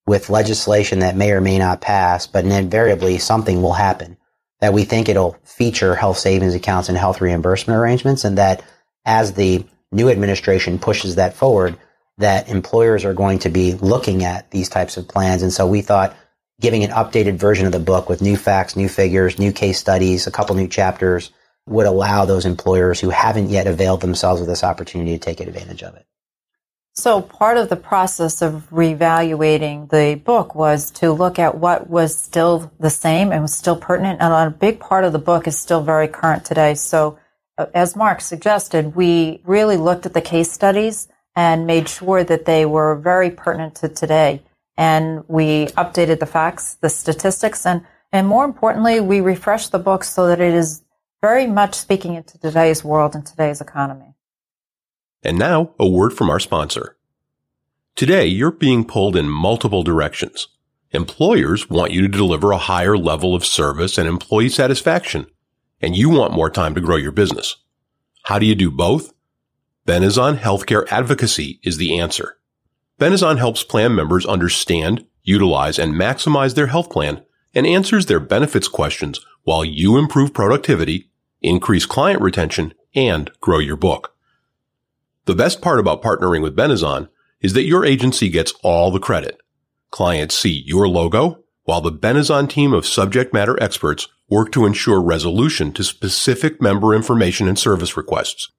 with 0.06 0.30
legislation 0.30 1.00
that 1.00 1.16
may 1.16 1.32
or 1.32 1.40
may 1.40 1.58
not 1.58 1.80
pass, 1.80 2.26
but 2.26 2.44
invariably 2.44 3.18
something 3.18 3.62
will 3.62 3.72
happen 3.72 4.16
that 4.60 4.72
we 4.72 4.84
think 4.84 5.08
it'll 5.08 5.36
feature 5.44 5.94
health 5.94 6.18
savings 6.18 6.54
accounts 6.54 6.88
and 6.88 6.96
health 6.96 7.20
reimbursement 7.20 7.78
arrangements 7.78 8.24
and 8.24 8.38
that 8.38 8.64
as 9.04 9.34
the 9.34 9.64
new 9.92 10.08
administration 10.08 10.78
pushes 10.78 11.16
that 11.16 11.34
forward, 11.34 11.76
that 12.18 12.48
employers 12.48 13.04
are 13.04 13.14
going 13.14 13.38
to 13.40 13.50
be 13.50 13.74
looking 13.74 14.24
at 14.24 14.50
these 14.50 14.68
types 14.68 14.96
of 14.96 15.06
plans. 15.06 15.42
And 15.42 15.52
so 15.52 15.66
we 15.66 15.82
thought 15.82 16.16
giving 16.60 16.82
an 16.82 16.90
updated 16.90 17.34
version 17.34 17.66
of 17.66 17.72
the 17.72 17.78
book 17.78 18.08
with 18.08 18.22
new 18.22 18.36
facts, 18.36 18.76
new 18.76 18.88
figures, 18.88 19.38
new 19.38 19.52
case 19.52 19.78
studies, 19.78 20.26
a 20.26 20.30
couple 20.30 20.56
new 20.56 20.68
chapters 20.68 21.30
would 21.66 21.86
allow 21.86 22.24
those 22.24 22.46
employers 22.46 23.00
who 23.00 23.10
haven't 23.10 23.50
yet 23.50 23.66
availed 23.66 24.00
themselves 24.00 24.40
of 24.40 24.46
this 24.46 24.64
opportunity 24.64 25.12
to 25.12 25.18
take 25.18 25.40
advantage 25.40 25.82
of 25.82 25.94
it. 25.96 26.06
So 26.94 27.20
part 27.20 27.58
of 27.58 27.68
the 27.68 27.76
process 27.76 28.40
of 28.40 28.70
reevaluating 28.70 29.90
the 29.90 30.14
book 30.14 30.54
was 30.54 30.90
to 30.92 31.12
look 31.12 31.38
at 31.38 31.58
what 31.58 31.90
was 31.90 32.16
still 32.16 32.72
the 32.80 32.88
same 32.88 33.32
and 33.32 33.42
was 33.42 33.54
still 33.54 33.76
pertinent. 33.76 34.22
And 34.22 34.32
a 34.32 34.50
big 34.50 34.80
part 34.80 35.04
of 35.04 35.12
the 35.12 35.18
book 35.18 35.46
is 35.46 35.58
still 35.58 35.82
very 35.82 36.08
current 36.08 36.46
today. 36.46 36.74
So 36.74 37.18
uh, 37.58 37.66
as 37.74 37.96
Mark 37.96 38.22
suggested, 38.22 38.96
we 38.96 39.42
really 39.44 39.76
looked 39.76 40.06
at 40.06 40.14
the 40.14 40.22
case 40.22 40.50
studies 40.50 41.08
and 41.34 41.66
made 41.66 41.86
sure 41.86 42.24
that 42.24 42.46
they 42.46 42.64
were 42.64 42.96
very 42.96 43.30
pertinent 43.30 43.74
to 43.76 43.90
today. 43.90 44.42
And 44.78 45.22
we 45.28 45.66
updated 45.68 46.18
the 46.18 46.26
facts, 46.26 46.76
the 46.80 46.88
statistics, 46.88 47.66
and, 47.66 47.82
and 48.10 48.26
more 48.26 48.46
importantly, 48.46 49.00
we 49.00 49.20
refreshed 49.20 49.72
the 49.72 49.78
book 49.78 50.02
so 50.02 50.28
that 50.28 50.40
it 50.40 50.54
is 50.54 50.82
very 51.20 51.46
much 51.46 51.74
speaking 51.74 52.14
into 52.14 52.38
today's 52.38 52.84
world 52.84 53.14
and 53.14 53.24
today's 53.24 53.60
economy. 53.60 54.14
And 55.22 55.38
now, 55.38 55.74
a 55.78 55.88
word 55.88 56.12
from 56.12 56.30
our 56.30 56.38
sponsor. 56.38 56.96
Today, 57.94 58.26
you're 58.26 58.50
being 58.50 58.84
pulled 58.84 59.16
in 59.16 59.28
multiple 59.28 59.82
directions. 59.82 60.48
Employers 60.92 61.68
want 61.68 61.92
you 61.92 62.02
to 62.02 62.08
deliver 62.08 62.52
a 62.52 62.58
higher 62.58 62.96
level 62.96 63.34
of 63.34 63.44
service 63.44 63.98
and 63.98 64.08
employee 64.08 64.48
satisfaction, 64.48 65.26
and 65.80 65.96
you 65.96 66.10
want 66.10 66.32
more 66.32 66.50
time 66.50 66.74
to 66.74 66.80
grow 66.80 66.96
your 66.96 67.12
business. 67.12 67.56
How 68.24 68.38
do 68.38 68.46
you 68.46 68.54
do 68.54 68.70
both? 68.70 69.12
Benezon 69.86 70.38
Healthcare 70.38 70.86
Advocacy 70.90 71.60
is 71.62 71.76
the 71.76 71.98
answer. 71.98 72.36
Benezon 73.00 73.38
helps 73.38 73.62
plan 73.62 73.94
members 73.94 74.26
understand, 74.26 75.06
utilize, 75.22 75.78
and 75.78 75.94
maximize 75.94 76.54
their 76.54 76.66
health 76.68 76.90
plan 76.90 77.22
and 77.54 77.66
answers 77.66 78.06
their 78.06 78.20
benefits 78.20 78.68
questions 78.68 79.24
while 79.46 79.64
you 79.64 79.96
improve 79.96 80.34
productivity, 80.34 81.08
increase 81.40 81.86
client 81.86 82.20
retention, 82.20 82.74
and 82.96 83.30
grow 83.40 83.60
your 83.60 83.76
book. 83.76 84.12
The 85.26 85.36
best 85.36 85.62
part 85.62 85.78
about 85.78 86.02
partnering 86.02 86.42
with 86.42 86.56
Benezon 86.56 87.08
is 87.40 87.52
that 87.52 87.62
your 87.62 87.84
agency 87.84 88.28
gets 88.28 88.52
all 88.64 88.90
the 88.90 88.98
credit. 88.98 89.40
Clients 89.92 90.34
see 90.34 90.64
your 90.66 90.88
logo, 90.88 91.44
while 91.62 91.80
the 91.80 91.92
Benezon 91.92 92.48
team 92.48 92.72
of 92.72 92.84
subject 92.84 93.32
matter 93.32 93.56
experts 93.62 94.08
work 94.28 94.50
to 94.50 94.66
ensure 94.66 95.00
resolution 95.00 95.72
to 95.74 95.84
specific 95.84 96.60
member 96.60 96.92
information 96.92 97.46
and 97.46 97.56
service 97.56 97.96
requests. 97.96 98.50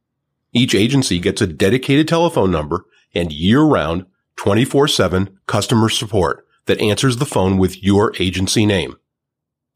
Each 0.54 0.74
agency 0.74 1.20
gets 1.20 1.42
a 1.42 1.48
dedicated 1.48 2.08
telephone 2.08 2.50
number 2.50 2.86
and 3.14 3.34
year-round 3.34 4.06
24-7 4.38 5.36
customer 5.48 5.90
support 5.90 6.48
that 6.66 6.80
answers 6.80 7.18
the 7.18 7.26
phone 7.26 7.58
with 7.58 7.84
your 7.84 8.14
agency 8.20 8.66
name. 8.66 8.96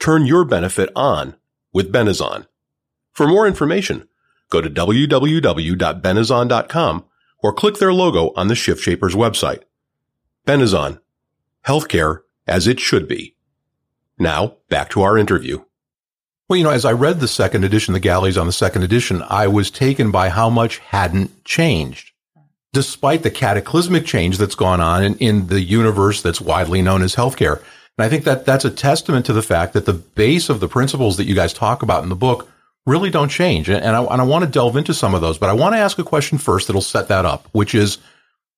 Turn 0.01 0.25
your 0.25 0.43
benefit 0.43 0.89
on 0.95 1.35
with 1.71 1.93
Benezon. 1.93 2.47
For 3.13 3.27
more 3.27 3.45
information, 3.45 4.07
go 4.49 4.59
to 4.59 4.69
www.benezon.com 4.69 7.05
or 7.43 7.53
click 7.53 7.77
their 7.77 7.93
logo 7.93 8.33
on 8.35 8.47
the 8.47 8.55
Shift 8.55 8.81
Shapers 8.81 9.13
website. 9.13 9.61
Benezon. 10.47 10.99
Healthcare 11.67 12.21
as 12.47 12.67
it 12.67 12.79
should 12.79 13.07
be. 13.07 13.35
Now, 14.17 14.55
back 14.69 14.89
to 14.89 15.03
our 15.03 15.19
interview. 15.19 15.63
Well, 16.49 16.57
you 16.57 16.63
know, 16.63 16.71
as 16.71 16.83
I 16.83 16.93
read 16.93 17.19
the 17.19 17.27
second 17.27 17.63
edition, 17.63 17.93
the 17.93 17.99
galleys 17.99 18.39
on 18.39 18.47
the 18.47 18.51
second 18.51 18.81
edition, 18.81 19.21
I 19.29 19.45
was 19.47 19.69
taken 19.69 20.09
by 20.09 20.29
how 20.29 20.49
much 20.49 20.79
hadn't 20.79 21.45
changed. 21.45 22.09
Despite 22.73 23.21
the 23.21 23.29
cataclysmic 23.29 24.07
change 24.07 24.39
that's 24.39 24.55
gone 24.55 24.81
on 24.81 25.03
in, 25.03 25.15
in 25.17 25.45
the 25.47 25.61
universe 25.61 26.23
that's 26.23 26.41
widely 26.41 26.81
known 26.81 27.03
as 27.03 27.15
healthcare. 27.15 27.61
And 27.97 28.05
I 28.05 28.09
think 28.09 28.23
that 28.23 28.45
that's 28.45 28.65
a 28.65 28.71
testament 28.71 29.25
to 29.27 29.33
the 29.33 29.41
fact 29.41 29.73
that 29.73 29.85
the 29.85 29.93
base 29.93 30.49
of 30.49 30.59
the 30.59 30.67
principles 30.67 31.17
that 31.17 31.25
you 31.25 31.35
guys 31.35 31.53
talk 31.53 31.83
about 31.83 32.03
in 32.03 32.09
the 32.09 32.15
book 32.15 32.49
really 32.85 33.09
don't 33.09 33.29
change. 33.29 33.69
And 33.69 33.83
I, 33.83 34.03
and 34.03 34.21
I 34.21 34.23
want 34.23 34.43
to 34.43 34.49
delve 34.49 34.75
into 34.75 34.93
some 34.93 35.13
of 35.13 35.21
those, 35.21 35.37
but 35.37 35.49
I 35.49 35.53
want 35.53 35.75
to 35.75 35.79
ask 35.79 35.99
a 35.99 36.03
question 36.03 36.37
first 36.37 36.67
that'll 36.67 36.81
set 36.81 37.09
that 37.09 37.25
up, 37.25 37.47
which 37.51 37.75
is, 37.75 37.99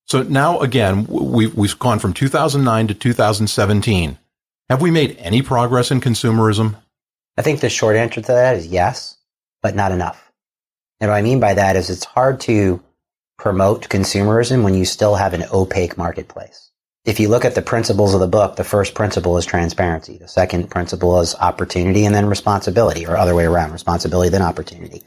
so 0.06 0.22
now 0.22 0.60
again, 0.60 1.06
we've, 1.06 1.54
we've 1.54 1.78
gone 1.78 1.98
from 1.98 2.12
2009 2.14 2.88
to 2.88 2.94
2017. 2.94 4.18
Have 4.70 4.80
we 4.80 4.90
made 4.90 5.16
any 5.18 5.42
progress 5.42 5.90
in 5.90 6.00
consumerism? 6.00 6.76
I 7.36 7.42
think 7.42 7.60
the 7.60 7.68
short 7.68 7.96
answer 7.96 8.20
to 8.20 8.32
that 8.32 8.56
is 8.56 8.66
yes, 8.66 9.18
but 9.62 9.74
not 9.74 9.92
enough. 9.92 10.32
And 11.00 11.10
what 11.10 11.16
I 11.16 11.22
mean 11.22 11.40
by 11.40 11.54
that 11.54 11.76
is 11.76 11.90
it's 11.90 12.04
hard 12.04 12.40
to 12.42 12.82
promote 13.36 13.88
consumerism 13.88 14.62
when 14.62 14.74
you 14.74 14.84
still 14.84 15.16
have 15.16 15.34
an 15.34 15.44
opaque 15.52 15.98
marketplace. 15.98 16.70
If 17.04 17.20
you 17.20 17.28
look 17.28 17.44
at 17.44 17.54
the 17.54 17.62
principles 17.62 18.14
of 18.14 18.20
the 18.20 18.26
book, 18.26 18.56
the 18.56 18.64
first 18.64 18.94
principle 18.94 19.36
is 19.36 19.44
transparency. 19.44 20.16
The 20.16 20.28
second 20.28 20.70
principle 20.70 21.20
is 21.20 21.34
opportunity 21.34 22.06
and 22.06 22.14
then 22.14 22.26
responsibility 22.26 23.06
or 23.06 23.16
other 23.16 23.34
way 23.34 23.44
around, 23.44 23.72
responsibility 23.72 24.30
then 24.30 24.40
opportunity. 24.40 25.02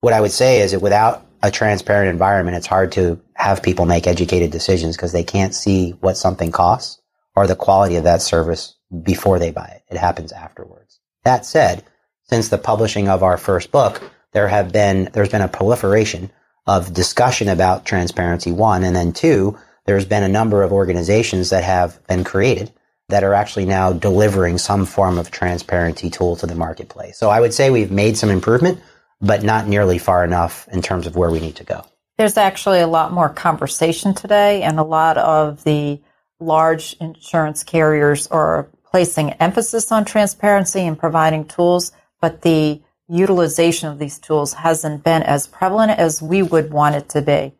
What 0.00 0.14
I 0.14 0.20
would 0.22 0.32
say 0.32 0.60
is 0.60 0.72
that 0.72 0.80
without 0.80 1.26
a 1.42 1.50
transparent 1.50 2.08
environment, 2.08 2.56
it's 2.56 2.66
hard 2.66 2.92
to 2.92 3.20
have 3.34 3.62
people 3.62 3.84
make 3.84 4.06
educated 4.06 4.50
decisions 4.50 4.96
because 4.96 5.12
they 5.12 5.24
can't 5.24 5.54
see 5.54 5.90
what 6.00 6.16
something 6.16 6.50
costs 6.50 7.02
or 7.34 7.46
the 7.46 7.54
quality 7.54 7.96
of 7.96 8.04
that 8.04 8.22
service 8.22 8.74
before 9.02 9.38
they 9.38 9.50
buy 9.50 9.66
it. 9.66 9.82
It 9.90 9.98
happens 9.98 10.32
afterwards. 10.32 11.00
That 11.24 11.44
said, 11.44 11.84
since 12.22 12.48
the 12.48 12.56
publishing 12.56 13.08
of 13.08 13.22
our 13.22 13.36
first 13.36 13.70
book, 13.70 14.02
there 14.32 14.48
have 14.48 14.72
been, 14.72 15.10
there's 15.12 15.28
been 15.28 15.42
a 15.42 15.48
proliferation 15.48 16.30
of 16.66 16.94
discussion 16.94 17.48
about 17.48 17.84
transparency, 17.84 18.52
one, 18.52 18.84
and 18.84 18.96
then 18.96 19.12
two, 19.12 19.58
there's 19.86 20.04
been 20.04 20.22
a 20.22 20.28
number 20.28 20.62
of 20.62 20.72
organizations 20.72 21.50
that 21.50 21.64
have 21.64 22.04
been 22.06 22.24
created 22.24 22.72
that 23.08 23.22
are 23.22 23.34
actually 23.34 23.66
now 23.66 23.92
delivering 23.92 24.58
some 24.58 24.84
form 24.84 25.16
of 25.16 25.30
transparency 25.30 26.10
tool 26.10 26.36
to 26.36 26.46
the 26.46 26.54
marketplace. 26.54 27.18
So 27.18 27.30
I 27.30 27.40
would 27.40 27.54
say 27.54 27.70
we've 27.70 27.90
made 27.90 28.16
some 28.16 28.30
improvement, 28.30 28.80
but 29.20 29.44
not 29.44 29.68
nearly 29.68 29.98
far 29.98 30.24
enough 30.24 30.68
in 30.68 30.82
terms 30.82 31.06
of 31.06 31.16
where 31.16 31.30
we 31.30 31.40
need 31.40 31.56
to 31.56 31.64
go. 31.64 31.84
There's 32.18 32.36
actually 32.36 32.80
a 32.80 32.86
lot 32.86 33.12
more 33.12 33.28
conversation 33.28 34.14
today, 34.14 34.62
and 34.62 34.78
a 34.78 34.82
lot 34.82 35.18
of 35.18 35.62
the 35.64 36.00
large 36.40 36.96
insurance 37.00 37.62
carriers 37.62 38.26
are 38.28 38.68
placing 38.84 39.32
emphasis 39.34 39.92
on 39.92 40.04
transparency 40.04 40.80
and 40.80 40.98
providing 40.98 41.44
tools, 41.44 41.92
but 42.20 42.42
the 42.42 42.80
utilization 43.08 43.88
of 43.88 43.98
these 43.98 44.18
tools 44.18 44.54
hasn't 44.54 45.04
been 45.04 45.22
as 45.22 45.46
prevalent 45.46 45.92
as 45.92 46.20
we 46.20 46.42
would 46.42 46.72
want 46.72 46.96
it 46.96 47.08
to 47.10 47.22
be. 47.22 47.54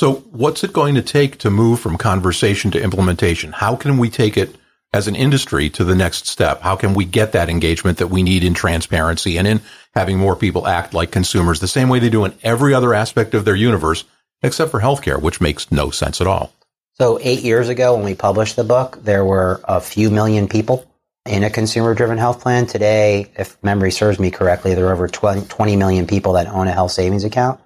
So, 0.00 0.14
what's 0.30 0.64
it 0.64 0.72
going 0.72 0.94
to 0.94 1.02
take 1.02 1.36
to 1.40 1.50
move 1.50 1.78
from 1.78 1.98
conversation 1.98 2.70
to 2.70 2.82
implementation? 2.82 3.52
How 3.52 3.76
can 3.76 3.98
we 3.98 4.08
take 4.08 4.38
it 4.38 4.56
as 4.94 5.08
an 5.08 5.14
industry 5.14 5.68
to 5.68 5.84
the 5.84 5.94
next 5.94 6.26
step? 6.26 6.62
How 6.62 6.74
can 6.74 6.94
we 6.94 7.04
get 7.04 7.32
that 7.32 7.50
engagement 7.50 7.98
that 7.98 8.06
we 8.06 8.22
need 8.22 8.42
in 8.42 8.54
transparency 8.54 9.36
and 9.36 9.46
in 9.46 9.60
having 9.92 10.16
more 10.16 10.36
people 10.36 10.66
act 10.66 10.94
like 10.94 11.10
consumers 11.10 11.60
the 11.60 11.68
same 11.68 11.90
way 11.90 11.98
they 11.98 12.08
do 12.08 12.24
in 12.24 12.32
every 12.42 12.72
other 12.72 12.94
aspect 12.94 13.34
of 13.34 13.44
their 13.44 13.54
universe, 13.54 14.04
except 14.42 14.70
for 14.70 14.80
healthcare, 14.80 15.20
which 15.20 15.38
makes 15.38 15.70
no 15.70 15.90
sense 15.90 16.22
at 16.22 16.26
all? 16.26 16.50
So, 16.94 17.18
eight 17.20 17.42
years 17.42 17.68
ago, 17.68 17.94
when 17.94 18.06
we 18.06 18.14
published 18.14 18.56
the 18.56 18.64
book, 18.64 19.00
there 19.02 19.26
were 19.26 19.60
a 19.64 19.82
few 19.82 20.10
million 20.10 20.48
people 20.48 20.90
in 21.26 21.44
a 21.44 21.50
consumer 21.50 21.92
driven 21.92 22.16
health 22.16 22.40
plan. 22.40 22.64
Today, 22.64 23.30
if 23.36 23.62
memory 23.62 23.90
serves 23.90 24.18
me 24.18 24.30
correctly, 24.30 24.74
there 24.74 24.86
are 24.86 24.94
over 24.94 25.08
20 25.08 25.76
million 25.76 26.06
people 26.06 26.32
that 26.32 26.46
own 26.46 26.68
a 26.68 26.72
health 26.72 26.92
savings 26.92 27.24
account. 27.24 27.60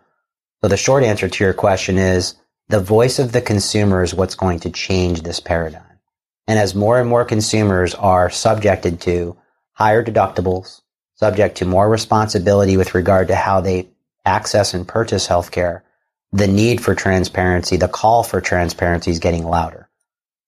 So 0.65 0.69
the 0.69 0.79
short 0.79 1.05
answer 1.05 1.29
to 1.29 1.45
your 1.45 1.53
question 1.53 1.99
is 1.99 2.37
the 2.71 2.81
voice 2.81 3.19
of 3.19 3.33
the 3.33 3.43
consumer 3.43 4.03
is 4.03 4.15
what's 4.15 4.35
going 4.35 4.61
to 4.61 4.71
change 4.71 5.21
this 5.21 5.39
paradigm. 5.39 5.99
And 6.47 6.59
as 6.59 6.75
more 6.75 6.99
and 6.99 7.07
more 7.07 7.27
consumers 7.27 7.95
are 7.95 8.31
subjected 8.31 8.99
to 9.03 9.37
higher 9.73 10.03
deductibles, 10.03 10.81
subject 11.17 11.59
to 11.59 11.67
more 11.67 11.87
responsibility 11.87 12.79
with 12.79 12.95
regard 12.95 13.29
to 13.29 13.35
how 13.37 13.61
they 13.61 13.91
access 14.25 14.73
and 14.73 14.89
purchase 14.89 15.29
healthcare, 15.29 15.83
the 16.33 16.49
need 16.49 16.81
for 16.81 16.95
transparency, 16.95 17.77
the 17.77 17.87
call 17.87 18.23
for 18.23 18.41
transparency 18.41 19.11
is 19.11 19.19
getting 19.19 19.45
louder. 19.45 19.91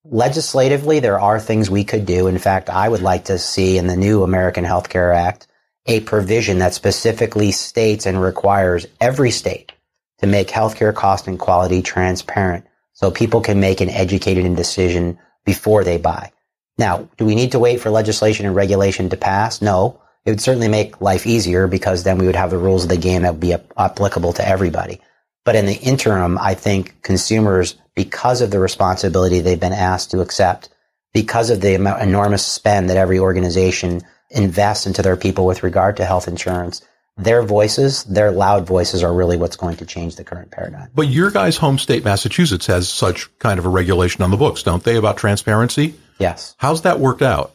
Legislatively, 0.03 0.99
there 0.99 1.21
are 1.21 1.39
things 1.39 1.69
we 1.69 1.85
could 1.85 2.07
do. 2.07 2.27
In 2.27 2.39
fact, 2.39 2.71
I 2.71 2.89
would 2.89 3.03
like 3.03 3.27
to 3.27 3.39
see 3.39 3.77
in 3.77 3.87
the 3.87 3.99
new 3.99 4.23
American 4.23 4.65
Health 4.65 4.89
Care 4.89 5.13
Act 5.13 5.47
a 5.85 6.01
provision 6.01 6.61
that 6.61 6.73
specifically 6.73 7.53
states 7.53 8.07
and 8.07 8.19
requires 8.19 8.87
every 8.99 9.31
state 9.31 9.73
to 10.19 10.27
make 10.27 10.49
healthcare 10.49 10.95
cost 10.95 11.27
and 11.27 11.39
quality 11.39 11.83
transparent 11.83 12.65
so 12.93 13.11
people 13.11 13.41
can 13.41 13.61
make 13.61 13.81
an 13.81 13.91
educated 13.91 14.57
decision 14.57 15.19
before 15.45 15.85
they 15.85 15.99
buy. 15.99 16.33
Now, 16.79 17.09
do 17.17 17.25
we 17.25 17.35
need 17.35 17.53
to 17.53 17.59
wait 17.59 17.81
for 17.81 17.91
legislation 17.91 18.47
and 18.47 18.55
regulation 18.55 19.09
to 19.11 19.17
pass? 19.17 19.63
No. 19.63 20.01
It 20.25 20.31
would 20.31 20.41
certainly 20.41 20.69
make 20.69 21.01
life 21.01 21.27
easier 21.27 21.69
because 21.69 22.03
then 22.03 22.19
we 22.19 22.27
would 22.27 22.35
have 22.37 22.51
the 22.51 22.59
rules 22.59 22.83
of 22.83 22.89
the 22.89 22.97
game 22.97 23.23
that 23.23 23.35
would 23.35 23.41
be 23.41 23.55
applicable 23.77 24.33
to 24.35 24.47
everybody. 24.47 25.01
But 25.45 25.55
in 25.55 25.67
the 25.67 25.75
interim, 25.77 26.37
I 26.39 26.55
think 26.55 27.01
consumers, 27.03 27.77
because 27.95 28.41
of 28.41 28.51
the 28.51 28.59
responsibility 28.59 29.41
they've 29.41 29.61
been 29.61 29.73
asked 29.73 30.11
to 30.11 30.21
accept, 30.21 30.69
because 31.15 31.51
of 31.51 31.61
the 31.61 31.75
enormous 31.75 32.45
spend 32.45 32.91
that 32.91 32.97
every 32.97 33.21
organization 33.21 34.03
invests 34.31 34.87
into 34.87 35.03
their 35.03 35.17
people 35.17 35.47
with 35.47 35.63
regard 35.63 35.97
to 35.99 36.05
health 36.05 36.27
insurance, 36.27 36.83
their 37.17 37.43
voices, 37.43 38.05
their 38.05 38.31
loud 38.31 38.67
voices 38.67 39.03
are 39.03 39.13
really 39.13 39.37
what's 39.37 39.57
going 39.57 39.77
to 39.79 39.87
change 39.87 40.17
the 40.17 40.25
current 40.25 40.51
paradigm. 40.51 40.91
But 40.95 41.09
your 41.09 41.31
guys' 41.31 41.57
home 41.57 41.79
state, 41.79 42.05
Massachusetts, 42.05 42.67
has 42.67 42.89
such 42.89 43.37
kind 43.39 43.59
of 43.59 43.65
a 43.65 43.71
regulation 43.71 44.23
on 44.23 44.31
the 44.31 44.37
books, 44.37 44.63
don't 44.63 44.83
they, 44.83 44.97
about 44.97 45.17
transparency? 45.17 45.95
Yes. 46.19 46.55
How's 46.59 46.83
that 46.83 47.01
worked 47.01 47.23
out? 47.23 47.55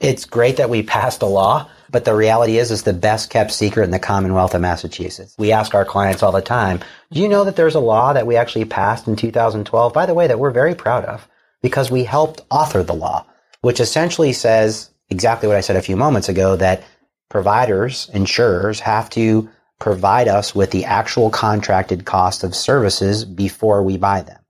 It's 0.00 0.24
great 0.24 0.56
that 0.56 0.70
we 0.70 0.82
passed 0.82 1.22
a 1.22 1.26
law, 1.26 1.68
but 1.90 2.04
the 2.04 2.14
reality 2.14 2.58
is 2.58 2.70
it's 2.70 2.82
the 2.82 2.92
best 2.92 3.30
kept 3.30 3.50
secret 3.50 3.84
in 3.84 3.90
the 3.90 3.98
Commonwealth 3.98 4.54
of 4.54 4.60
Massachusetts. 4.60 5.34
We 5.38 5.52
ask 5.52 5.74
our 5.74 5.84
clients 5.84 6.22
all 6.22 6.32
the 6.32 6.40
time, 6.40 6.80
do 7.12 7.20
you 7.20 7.28
know 7.28 7.44
that 7.44 7.56
there's 7.56 7.74
a 7.74 7.80
law 7.80 8.12
that 8.12 8.26
we 8.26 8.36
actually 8.36 8.64
passed 8.64 9.08
in 9.08 9.16
2012, 9.16 9.92
by 9.92 10.06
the 10.06 10.14
way, 10.14 10.26
that 10.28 10.38
we're 10.38 10.50
very 10.50 10.74
proud 10.74 11.04
of 11.04 11.28
because 11.62 11.90
we 11.90 12.04
helped 12.04 12.42
author 12.50 12.82
the 12.82 12.94
law, 12.94 13.26
which 13.60 13.80
essentially 13.80 14.32
says 14.32 14.90
exactly 15.10 15.48
what 15.48 15.56
I 15.56 15.62
said 15.62 15.76
a 15.76 15.82
few 15.82 15.96
moments 15.96 16.28
ago 16.28 16.56
that 16.56 16.84
providers, 17.28 18.10
insurers 18.12 18.80
have 18.80 19.10
to 19.10 19.48
provide 19.78 20.28
us 20.28 20.54
with 20.54 20.70
the 20.70 20.84
actual 20.84 21.30
contracted 21.30 22.04
cost 22.04 22.42
of 22.42 22.54
services 22.54 23.24
before 23.24 23.82
we 23.82 23.96
buy 23.96 24.22
them. 24.22 24.40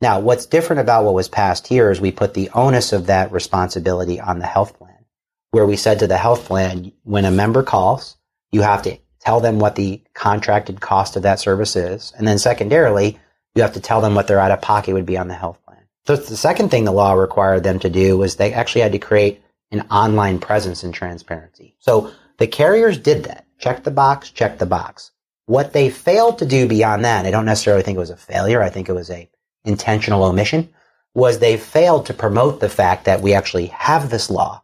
Now, 0.00 0.20
what's 0.20 0.46
different 0.46 0.80
about 0.80 1.04
what 1.04 1.14
was 1.14 1.28
passed 1.28 1.66
here 1.66 1.90
is 1.90 2.00
we 2.00 2.12
put 2.12 2.32
the 2.32 2.48
onus 2.54 2.92
of 2.92 3.06
that 3.06 3.32
responsibility 3.32 4.18
on 4.18 4.38
the 4.38 4.46
health 4.46 4.78
plan, 4.78 5.04
where 5.50 5.66
we 5.66 5.76
said 5.76 5.98
to 5.98 6.06
the 6.06 6.16
health 6.16 6.46
plan, 6.46 6.92
when 7.02 7.26
a 7.26 7.30
member 7.30 7.62
calls, 7.62 8.16
you 8.50 8.62
have 8.62 8.82
to 8.82 8.98
tell 9.20 9.40
them 9.40 9.58
what 9.58 9.76
the 9.76 10.02
contracted 10.14 10.80
cost 10.80 11.16
of 11.16 11.22
that 11.24 11.40
service 11.40 11.76
is. 11.76 12.14
And 12.16 12.26
then 12.26 12.38
secondarily, 12.38 13.18
you 13.54 13.62
have 13.62 13.74
to 13.74 13.80
tell 13.80 14.00
them 14.00 14.14
what 14.14 14.26
their 14.26 14.40
out 14.40 14.50
of 14.50 14.62
pocket 14.62 14.94
would 14.94 15.04
be 15.04 15.18
on 15.18 15.28
the 15.28 15.34
health 15.34 15.58
plan. 15.66 15.84
So 16.06 16.16
the 16.16 16.36
second 16.36 16.70
thing 16.70 16.84
the 16.84 16.92
law 16.92 17.12
required 17.12 17.62
them 17.62 17.78
to 17.80 17.90
do 17.90 18.16
was 18.16 18.36
they 18.36 18.54
actually 18.54 18.80
had 18.80 18.92
to 18.92 18.98
create 18.98 19.42
an 19.70 19.82
online 19.90 20.38
presence 20.38 20.82
and 20.82 20.94
transparency. 20.94 21.76
So 21.78 22.10
the 22.40 22.48
carriers 22.48 22.98
did 22.98 23.24
that. 23.24 23.46
Check 23.58 23.84
the 23.84 23.92
box, 23.92 24.30
check 24.30 24.58
the 24.58 24.66
box. 24.66 25.12
What 25.46 25.72
they 25.72 25.90
failed 25.90 26.38
to 26.38 26.46
do 26.46 26.66
beyond 26.66 27.04
that, 27.04 27.26
I 27.26 27.30
don't 27.30 27.44
necessarily 27.44 27.82
think 27.82 27.96
it 27.96 28.00
was 28.00 28.10
a 28.10 28.16
failure. 28.16 28.62
I 28.62 28.70
think 28.70 28.88
it 28.88 28.94
was 28.94 29.10
a 29.10 29.30
intentional 29.64 30.24
omission 30.24 30.70
was 31.14 31.38
they 31.38 31.56
failed 31.56 32.06
to 32.06 32.14
promote 32.14 32.60
the 32.60 32.68
fact 32.68 33.04
that 33.04 33.20
we 33.20 33.34
actually 33.34 33.66
have 33.66 34.10
this 34.10 34.30
law, 34.30 34.62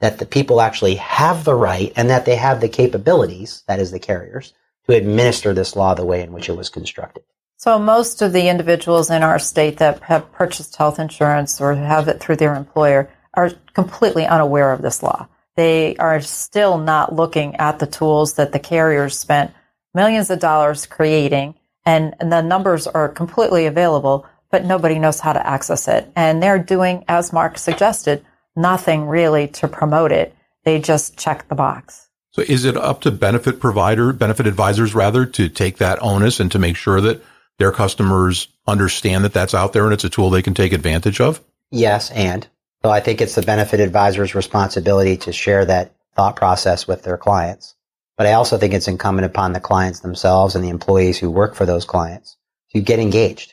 that 0.00 0.18
the 0.18 0.26
people 0.26 0.60
actually 0.60 0.94
have 0.94 1.44
the 1.44 1.54
right 1.54 1.92
and 1.96 2.08
that 2.08 2.24
they 2.24 2.36
have 2.36 2.60
the 2.60 2.68
capabilities, 2.68 3.62
that 3.66 3.80
is 3.80 3.90
the 3.90 3.98
carriers, 3.98 4.54
to 4.86 4.96
administer 4.96 5.52
this 5.52 5.76
law 5.76 5.94
the 5.94 6.06
way 6.06 6.22
in 6.22 6.32
which 6.32 6.48
it 6.48 6.56
was 6.56 6.70
constructed. 6.70 7.24
So 7.56 7.78
most 7.78 8.22
of 8.22 8.32
the 8.32 8.48
individuals 8.48 9.10
in 9.10 9.22
our 9.22 9.40
state 9.40 9.78
that 9.78 10.00
have 10.04 10.32
purchased 10.32 10.76
health 10.76 11.00
insurance 11.00 11.60
or 11.60 11.74
have 11.74 12.06
it 12.06 12.20
through 12.20 12.36
their 12.36 12.54
employer 12.54 13.10
are 13.34 13.50
completely 13.74 14.24
unaware 14.24 14.72
of 14.72 14.80
this 14.80 15.02
law. 15.02 15.28
They 15.58 15.96
are 15.96 16.20
still 16.20 16.78
not 16.78 17.16
looking 17.16 17.56
at 17.56 17.80
the 17.80 17.86
tools 17.88 18.34
that 18.34 18.52
the 18.52 18.60
carriers 18.60 19.18
spent 19.18 19.52
millions 19.92 20.30
of 20.30 20.38
dollars 20.38 20.86
creating, 20.86 21.56
and, 21.84 22.14
and 22.20 22.30
the 22.30 22.42
numbers 22.42 22.86
are 22.86 23.08
completely 23.08 23.66
available, 23.66 24.24
but 24.52 24.64
nobody 24.64 25.00
knows 25.00 25.18
how 25.18 25.32
to 25.32 25.44
access 25.44 25.88
it. 25.88 26.12
And 26.14 26.40
they're 26.40 26.60
doing, 26.60 27.04
as 27.08 27.32
Mark 27.32 27.58
suggested, 27.58 28.24
nothing 28.54 29.08
really 29.08 29.48
to 29.48 29.66
promote 29.66 30.12
it. 30.12 30.32
They 30.62 30.80
just 30.80 31.18
check 31.18 31.48
the 31.48 31.56
box. 31.56 32.08
So 32.30 32.42
is 32.42 32.64
it 32.64 32.76
up 32.76 33.00
to 33.00 33.10
benefit 33.10 33.58
provider, 33.58 34.12
benefit 34.12 34.46
advisors 34.46 34.94
rather, 34.94 35.26
to 35.26 35.48
take 35.48 35.78
that 35.78 36.00
onus 36.00 36.38
and 36.38 36.52
to 36.52 36.60
make 36.60 36.76
sure 36.76 37.00
that 37.00 37.20
their 37.58 37.72
customers 37.72 38.46
understand 38.68 39.24
that 39.24 39.32
that's 39.32 39.54
out 39.54 39.72
there 39.72 39.86
and 39.86 39.92
it's 39.92 40.04
a 40.04 40.08
tool 40.08 40.30
they 40.30 40.40
can 40.40 40.54
take 40.54 40.72
advantage 40.72 41.20
of? 41.20 41.42
Yes, 41.72 42.12
and 42.12 42.46
so 42.88 42.92
I 42.92 43.00
think 43.00 43.20
it's 43.20 43.34
the 43.34 43.42
benefit 43.42 43.80
advisor's 43.80 44.34
responsibility 44.34 45.18
to 45.18 45.30
share 45.30 45.62
that 45.66 45.94
thought 46.16 46.36
process 46.36 46.88
with 46.88 47.02
their 47.02 47.18
clients. 47.18 47.74
But 48.16 48.26
I 48.26 48.32
also 48.32 48.56
think 48.56 48.72
it's 48.72 48.88
incumbent 48.88 49.26
upon 49.26 49.52
the 49.52 49.60
clients 49.60 50.00
themselves 50.00 50.54
and 50.54 50.64
the 50.64 50.70
employees 50.70 51.18
who 51.18 51.30
work 51.30 51.54
for 51.54 51.66
those 51.66 51.84
clients 51.84 52.38
to 52.70 52.80
get 52.80 52.98
engaged. 52.98 53.52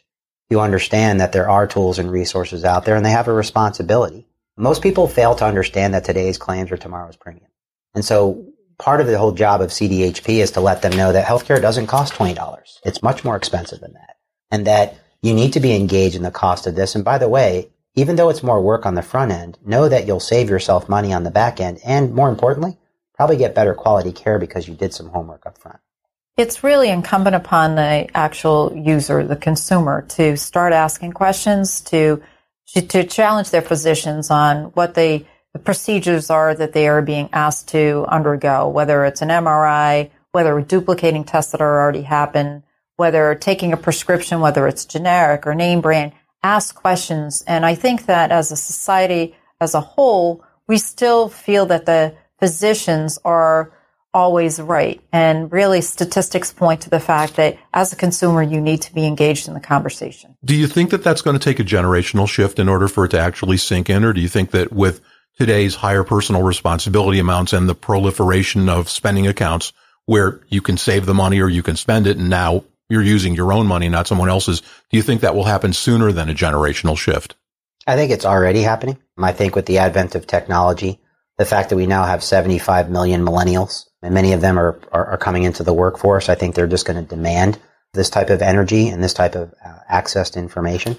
You 0.50 0.62
understand 0.62 1.20
that 1.20 1.34
there 1.34 1.50
are 1.50 1.68
tools 1.68 2.00
and 2.00 2.10
resources 2.10 2.64
out 2.64 2.86
there 2.86 2.96
and 2.96 3.06
they 3.06 3.12
have 3.12 3.28
a 3.28 3.34
responsibility. 3.34 4.26
Most 4.56 4.82
people 4.82 5.06
fail 5.06 5.36
to 5.36 5.46
understand 5.46 5.94
that 5.96 6.06
today's 6.06 6.38
claims 6.38 6.72
are 6.72 6.78
tomorrow's 6.78 7.18
premium. 7.18 7.52
And 7.94 8.06
so 8.06 8.46
part 8.78 9.02
of 9.02 9.08
the 9.08 9.18
whole 9.18 9.34
job 9.34 9.60
of 9.60 9.70
CDHP 9.70 10.38
is 10.38 10.52
to 10.52 10.62
let 10.62 10.82
them 10.82 10.96
know 10.96 11.12
that 11.12 11.28
healthcare 11.28 11.60
doesn't 11.60 11.88
cost 11.88 12.14
$20. 12.14 12.80
It's 12.86 13.04
much 13.04 13.26
more 13.26 13.36
expensive 13.36 13.82
than 13.82 13.96
that. 13.96 14.16
And 14.50 14.66
that 14.66 14.98
you 15.22 15.34
need 15.34 15.52
to 15.54 15.60
be 15.60 15.76
engaged 15.76 16.16
in 16.16 16.24
the 16.24 16.32
cost 16.32 16.68
of 16.68 16.76
this. 16.76 16.96
And 16.96 17.04
by 17.04 17.18
the 17.18 17.28
way, 17.28 17.68
even 17.96 18.16
though 18.16 18.30
it's 18.30 18.44
more 18.44 18.62
work 18.62 18.86
on 18.86 18.96
the 18.96 19.02
front 19.02 19.32
end, 19.32 19.58
know 19.66 19.88
that 19.88 20.06
you'll 20.06 20.20
save 20.20 20.50
yourself 20.50 20.90
money 20.90 21.14
on 21.14 21.24
the 21.24 21.32
back 21.32 21.60
end. 21.60 21.80
And 21.86 22.14
more 22.14 22.30
importantly, 22.30 22.78
probably 23.14 23.38
get 23.38 23.56
better 23.56 23.74
quality 23.74 24.12
care 24.12 24.38
because 24.38 24.68
you 24.68 24.76
did 24.76 24.94
some 24.94 25.10
homework 25.10 25.46
up 25.46 25.58
front. 25.58 25.80
It's 26.38 26.64
really 26.64 26.90
incumbent 26.90 27.36
upon 27.36 27.76
the 27.76 28.10
actual 28.14 28.76
user, 28.76 29.24
the 29.26 29.38
consumer, 29.38 30.02
to 30.10 30.36
start 30.36 30.74
asking 30.74 31.14
questions, 31.14 31.82
to 31.82 32.22
to 32.74 33.04
challenge 33.06 33.52
their 33.52 33.62
physicians 33.62 34.30
on 34.30 34.66
what 34.74 34.96
they 34.96 35.28
the 35.54 35.60
procedures 35.60 36.30
are 36.30 36.54
that 36.54 36.74
they 36.74 36.90
are 36.90 37.02
being 37.02 37.30
asked 37.32 37.70
to 37.70 38.06
undergo, 38.10 38.68
whether 38.68 39.06
it's 39.06 39.22
an 39.22 39.30
MRI, 39.30 40.10
whether 40.34 40.60
duplicating 40.60 41.24
tests 41.24 41.54
that 41.54 41.62
are 41.62 41.82
already 41.82 42.02
happened, 42.02 42.64
whether 42.98 43.34
taking 43.36 43.72
a 43.72 43.78
prescription, 43.78 44.42
whether 44.42 44.68
it's 44.68 44.84
generic 44.84 45.48
or 45.48 45.56
name 45.56 45.80
brand, 45.80 46.12
ask 46.46 46.76
questions. 46.76 47.44
And 47.48 47.66
I 47.66 47.74
think 47.76 48.06
that 48.06 48.32
as 48.32 48.52
a 48.52 48.56
society 48.56 49.36
as 49.60 49.74
a 49.74 49.82
whole, 49.82 50.44
we 50.68 50.78
still 50.78 51.28
feel 51.28 51.66
that 51.68 51.86
the 51.86 52.16
physicians 52.40 53.18
are 53.26 53.74
always 54.14 54.62
right. 54.62 55.02
And 55.12 55.52
really 55.52 55.82
statistics 55.82 56.54
point 56.54 56.82
to 56.82 56.90
the 56.90 57.00
fact 57.00 57.36
that 57.36 57.58
as 57.74 57.92
a 57.92 57.96
consumer, 57.96 58.42
you 58.42 58.62
need 58.62 58.82
to 58.84 58.94
be 58.94 59.06
engaged 59.06 59.48
in 59.48 59.54
the 59.54 59.60
conversation. 59.60 60.38
Do 60.46 60.56
you 60.56 60.68
think 60.68 60.92
that 60.92 61.04
that's 61.04 61.22
going 61.22 61.38
to 61.38 61.44
take 61.44 61.60
a 61.60 61.64
generational 61.64 62.28
shift 62.28 62.60
in 62.60 62.70
order 62.70 62.88
for 62.88 63.06
it 63.06 63.10
to 63.10 63.20
actually 63.20 63.58
sink 63.58 63.90
in? 63.90 64.06
Or 64.06 64.14
do 64.14 64.22
you 64.22 64.30
think 64.30 64.52
that 64.52 64.72
with 64.72 65.02
today's 65.38 65.76
higher 65.76 66.04
personal 66.04 66.44
responsibility 66.44 67.20
amounts 67.20 67.52
and 67.54 67.68
the 67.68 67.76
proliferation 67.76 68.70
of 68.70 68.90
spending 68.90 69.28
accounts 69.28 69.74
where 70.06 70.42
you 70.48 70.62
can 70.62 70.78
save 70.78 71.06
the 71.06 71.14
money 71.14 71.42
or 71.42 71.50
you 71.50 71.64
can 71.64 71.76
spend 71.76 72.08
it 72.08 72.18
and 72.18 72.30
now 72.30 72.64
you're 72.90 73.02
using 73.02 73.36
your 73.36 73.52
own 73.52 73.68
money, 73.68 73.90
not 73.90 74.08
someone 74.08 74.30
else's. 74.30 74.62
Do 74.62 74.98
you 74.98 75.02
think 75.02 75.22
that 75.22 75.36
will 75.36 75.44
happen 75.44 75.74
sooner 75.74 76.12
than 76.12 76.30
a 76.30 76.34
generational 76.34 76.98
shift? 76.98 77.36
I 77.88 77.96
think 77.96 78.12
it's 78.12 78.26
already 78.26 78.62
happening. 78.62 78.98
I 79.18 79.32
think 79.32 79.56
with 79.56 79.66
the 79.66 79.78
advent 79.80 80.16
of 80.16 80.28
technology, 80.28 81.00
the 81.38 81.46
fact 81.46 81.70
that 81.70 81.76
we 81.76 81.86
now 81.86 82.06
have 82.06 82.24
75 82.24 82.90
million 82.90 83.22
millennials 83.24 83.86
and 84.02 84.14
many 84.14 84.34
of 84.34 84.42
them 84.42 84.58
are, 84.58 84.80
are, 84.92 85.06
are 85.08 85.18
coming 85.18 85.44
into 85.44 85.64
the 85.64 85.74
workforce, 85.74 86.30
I 86.30 86.36
think 86.36 86.56
they're 86.56 86.68
just 86.68 86.86
going 86.86 87.04
to 87.04 87.16
demand 87.16 87.60
this 87.94 88.10
type 88.10 88.30
of 88.30 88.42
energy 88.42 88.90
and 88.90 89.04
this 89.04 89.14
type 89.14 89.36
of 89.36 89.54
uh, 89.66 89.80
access 89.88 90.32
to 90.32 90.40
information. 90.40 90.98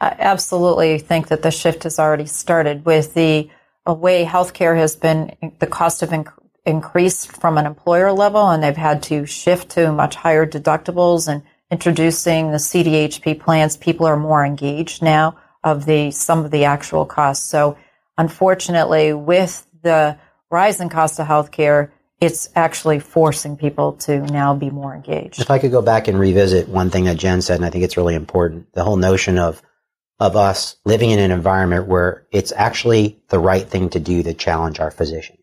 I 0.00 0.14
absolutely 0.18 0.98
think 0.98 1.28
that 1.28 1.42
the 1.42 1.50
shift 1.50 1.84
has 1.84 1.98
already 1.98 2.26
started 2.26 2.84
with 2.84 3.14
the 3.14 3.50
way 3.86 4.24
healthcare 4.24 4.76
has 4.76 4.94
been, 4.94 5.36
the 5.58 5.66
cost 5.66 6.02
of 6.02 6.10
inc- 6.10 6.32
increased 6.68 7.32
from 7.32 7.58
an 7.58 7.66
employer 7.66 8.12
level, 8.12 8.48
and 8.50 8.62
they've 8.62 8.76
had 8.76 9.02
to 9.04 9.26
shift 9.26 9.70
to 9.70 9.90
much 9.90 10.14
higher 10.14 10.46
deductibles 10.46 11.26
and 11.26 11.42
introducing 11.70 12.50
the 12.50 12.58
CDHP 12.58 13.40
plans. 13.40 13.76
People 13.76 14.06
are 14.06 14.16
more 14.16 14.44
engaged 14.44 15.02
now 15.02 15.36
of 15.64 15.86
the 15.86 16.10
some 16.10 16.44
of 16.44 16.50
the 16.50 16.64
actual 16.64 17.06
costs. 17.06 17.48
So, 17.50 17.76
unfortunately, 18.16 19.12
with 19.12 19.66
the 19.82 20.18
rise 20.50 20.80
in 20.80 20.88
cost 20.88 21.18
of 21.18 21.26
healthcare, 21.26 21.90
it's 22.20 22.48
actually 22.54 22.98
forcing 23.00 23.56
people 23.56 23.92
to 23.92 24.20
now 24.20 24.54
be 24.54 24.70
more 24.70 24.94
engaged. 24.94 25.40
If 25.40 25.50
I 25.50 25.58
could 25.58 25.70
go 25.70 25.82
back 25.82 26.08
and 26.08 26.18
revisit 26.18 26.68
one 26.68 26.90
thing 26.90 27.04
that 27.04 27.16
Jen 27.16 27.42
said, 27.42 27.56
and 27.56 27.64
I 27.64 27.70
think 27.70 27.84
it's 27.84 27.96
really 27.96 28.14
important, 28.14 28.72
the 28.74 28.84
whole 28.84 28.96
notion 28.96 29.38
of 29.38 29.62
of 30.20 30.36
us 30.36 30.76
living 30.84 31.10
in 31.10 31.18
an 31.18 31.30
environment 31.30 31.86
where 31.86 32.26
it's 32.32 32.52
actually 32.52 33.22
the 33.28 33.38
right 33.38 33.68
thing 33.68 33.88
to 33.90 34.00
do 34.00 34.22
to 34.22 34.34
challenge 34.34 34.80
our 34.80 34.90
physicians. 34.90 35.37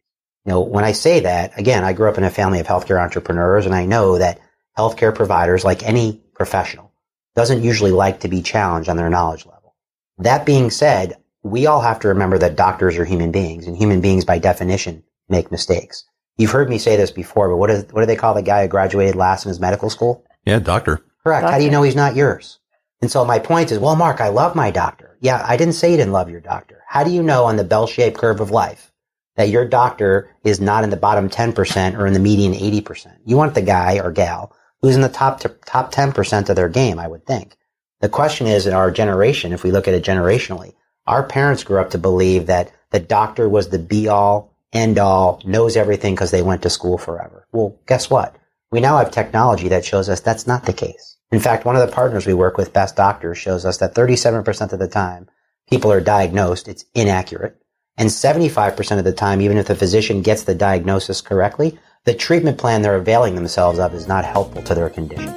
You 0.45 0.51
know, 0.51 0.61
when 0.61 0.83
I 0.83 0.91
say 0.91 1.21
that, 1.21 1.57
again, 1.57 1.83
I 1.83 1.93
grew 1.93 2.07
up 2.07 2.17
in 2.17 2.23
a 2.23 2.29
family 2.29 2.59
of 2.59 2.67
healthcare 2.67 3.01
entrepreneurs 3.01 3.65
and 3.65 3.73
I 3.73 3.85
know 3.85 4.19
that 4.19 4.39
healthcare 4.77 5.13
providers, 5.13 5.65
like 5.65 5.83
any 5.83 6.21
professional, 6.35 6.91
doesn't 7.35 7.63
usually 7.63 7.91
like 7.91 8.19
to 8.19 8.27
be 8.27 8.41
challenged 8.41 8.87
on 8.87 8.97
their 8.97 9.09
knowledge 9.09 9.45
level. 9.45 9.75
That 10.19 10.45
being 10.45 10.69
said, 10.69 11.17
we 11.43 11.65
all 11.65 11.81
have 11.81 11.99
to 12.01 12.09
remember 12.09 12.37
that 12.37 12.55
doctors 12.55 12.97
are 12.97 13.05
human 13.05 13.31
beings 13.31 13.67
and 13.67 13.75
human 13.75 14.01
beings 14.01 14.23
by 14.23 14.37
definition 14.37 15.03
make 15.29 15.51
mistakes. 15.51 16.05
You've 16.37 16.51
heard 16.51 16.69
me 16.69 16.77
say 16.77 16.95
this 16.95 17.11
before, 17.11 17.49
but 17.49 17.57
what, 17.57 17.71
is, 17.71 17.85
what 17.91 18.01
do 18.01 18.05
they 18.05 18.15
call 18.15 18.33
the 18.33 18.41
guy 18.41 18.63
who 18.63 18.67
graduated 18.67 19.15
last 19.15 19.45
in 19.45 19.49
his 19.49 19.59
medical 19.59 19.89
school? 19.89 20.23
Yeah, 20.45 20.59
doctor. 20.59 21.03
Correct. 21.23 21.41
Doctor. 21.41 21.51
How 21.51 21.57
do 21.57 21.65
you 21.65 21.71
know 21.71 21.81
he's 21.81 21.95
not 21.95 22.15
yours? 22.15 22.59
And 23.01 23.09
so 23.09 23.25
my 23.25 23.39
point 23.39 23.71
is, 23.71 23.79
well, 23.79 23.95
Mark, 23.95 24.21
I 24.21 24.27
love 24.27 24.55
my 24.55 24.69
doctor. 24.69 25.17
Yeah, 25.21 25.43
I 25.47 25.57
didn't 25.57 25.73
say 25.73 25.91
you 25.91 25.97
didn't 25.97 26.13
love 26.13 26.29
your 26.29 26.41
doctor. 26.41 26.83
How 26.87 27.03
do 27.03 27.11
you 27.11 27.23
know 27.23 27.45
on 27.45 27.55
the 27.55 27.63
bell-shaped 27.63 28.17
curve 28.17 28.41
of 28.41 28.51
life 28.51 28.91
that 29.35 29.49
your 29.49 29.67
doctor 29.67 30.35
is 30.43 30.59
not 30.59 30.83
in 30.83 30.89
the 30.89 30.97
bottom 30.97 31.29
10% 31.29 31.97
or 31.97 32.07
in 32.07 32.13
the 32.13 32.19
median 32.19 32.53
80%? 32.53 33.17
You 33.25 33.37
want 33.37 33.55
the 33.55 33.61
guy 33.61 33.99
or 33.99 34.11
gal 34.11 34.55
who's 34.81 34.95
in 34.95 35.01
the 35.01 35.09
top 35.09 35.39
to, 35.41 35.49
top 35.65 35.93
10% 35.93 36.49
of 36.49 36.55
their 36.55 36.69
game, 36.69 36.99
I 36.99 37.07
would 37.07 37.25
think. 37.25 37.55
The 38.01 38.09
question 38.09 38.47
is 38.47 38.67
in 38.67 38.73
our 38.73 38.91
generation, 38.91 39.53
if 39.53 39.63
we 39.63 39.71
look 39.71 39.87
at 39.87 39.93
it 39.93 40.03
generationally, 40.03 40.73
our 41.07 41.23
parents 41.23 41.63
grew 41.63 41.79
up 41.79 41.91
to 41.91 41.97
believe 41.97 42.47
that 42.47 42.71
the 42.91 42.99
doctor 42.99 43.47
was 43.49 43.69
the 43.69 43.79
be 43.79 44.07
all, 44.07 44.55
end 44.73 44.99
all, 44.99 45.41
knows 45.45 45.75
everything 45.75 46.13
because 46.13 46.31
they 46.31 46.41
went 46.41 46.61
to 46.63 46.69
school 46.69 46.97
forever. 46.97 47.47
Well, 47.51 47.79
guess 47.87 48.09
what? 48.09 48.35
We 48.71 48.79
now 48.79 48.97
have 48.97 49.11
technology 49.11 49.69
that 49.69 49.85
shows 49.85 50.09
us 50.09 50.19
that's 50.19 50.47
not 50.47 50.65
the 50.65 50.73
case. 50.73 51.17
In 51.31 51.39
fact, 51.39 51.65
one 51.65 51.75
of 51.75 51.87
the 51.87 51.93
partners 51.93 52.25
we 52.25 52.33
work 52.33 52.57
with, 52.57 52.73
Best 52.73 52.95
Doctors, 52.95 53.37
shows 53.37 53.65
us 53.65 53.77
that 53.77 53.95
37% 53.95 54.73
of 54.73 54.79
the 54.79 54.87
time 54.87 55.27
people 55.69 55.91
are 55.91 56.01
diagnosed, 56.01 56.67
it's 56.67 56.85
inaccurate. 56.93 57.57
And 57.97 58.09
75% 58.09 58.97
of 58.97 59.05
the 59.05 59.13
time, 59.13 59.41
even 59.41 59.57
if 59.57 59.67
the 59.67 59.75
physician 59.75 60.21
gets 60.21 60.43
the 60.43 60.53
diagnosis 60.53 61.21
correctly, 61.21 61.79
the 62.03 62.13
treatment 62.13 62.57
plan 62.57 62.81
they're 62.81 62.95
availing 62.95 63.35
themselves 63.35 63.79
of 63.79 63.93
is 63.93 64.07
not 64.07 64.25
helpful 64.25 64.61
to 64.63 64.75
their 64.75 64.89
condition. 64.89 65.33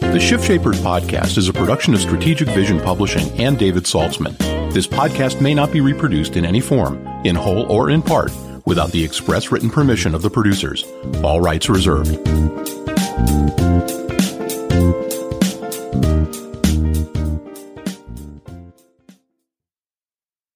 The 0.00 0.20
Shift 0.20 0.44
Shapers 0.44 0.80
podcast 0.80 1.38
is 1.38 1.48
a 1.48 1.52
production 1.52 1.94
of 1.94 2.00
Strategic 2.00 2.48
Vision 2.48 2.78
Publishing 2.80 3.28
and 3.40 3.58
David 3.58 3.84
Saltzman. 3.84 4.36
This 4.72 4.86
podcast 4.86 5.40
may 5.40 5.54
not 5.54 5.72
be 5.72 5.80
reproduced 5.80 6.36
in 6.36 6.44
any 6.44 6.60
form, 6.60 7.06
in 7.24 7.34
whole 7.34 7.70
or 7.72 7.88
in 7.88 8.02
part, 8.02 8.32
without 8.66 8.90
the 8.92 9.02
express 9.02 9.50
written 9.50 9.70
permission 9.70 10.14
of 10.14 10.20
the 10.20 10.30
producers. 10.30 10.84
All 11.22 11.40
rights 11.40 11.70
reserved. 11.70 12.18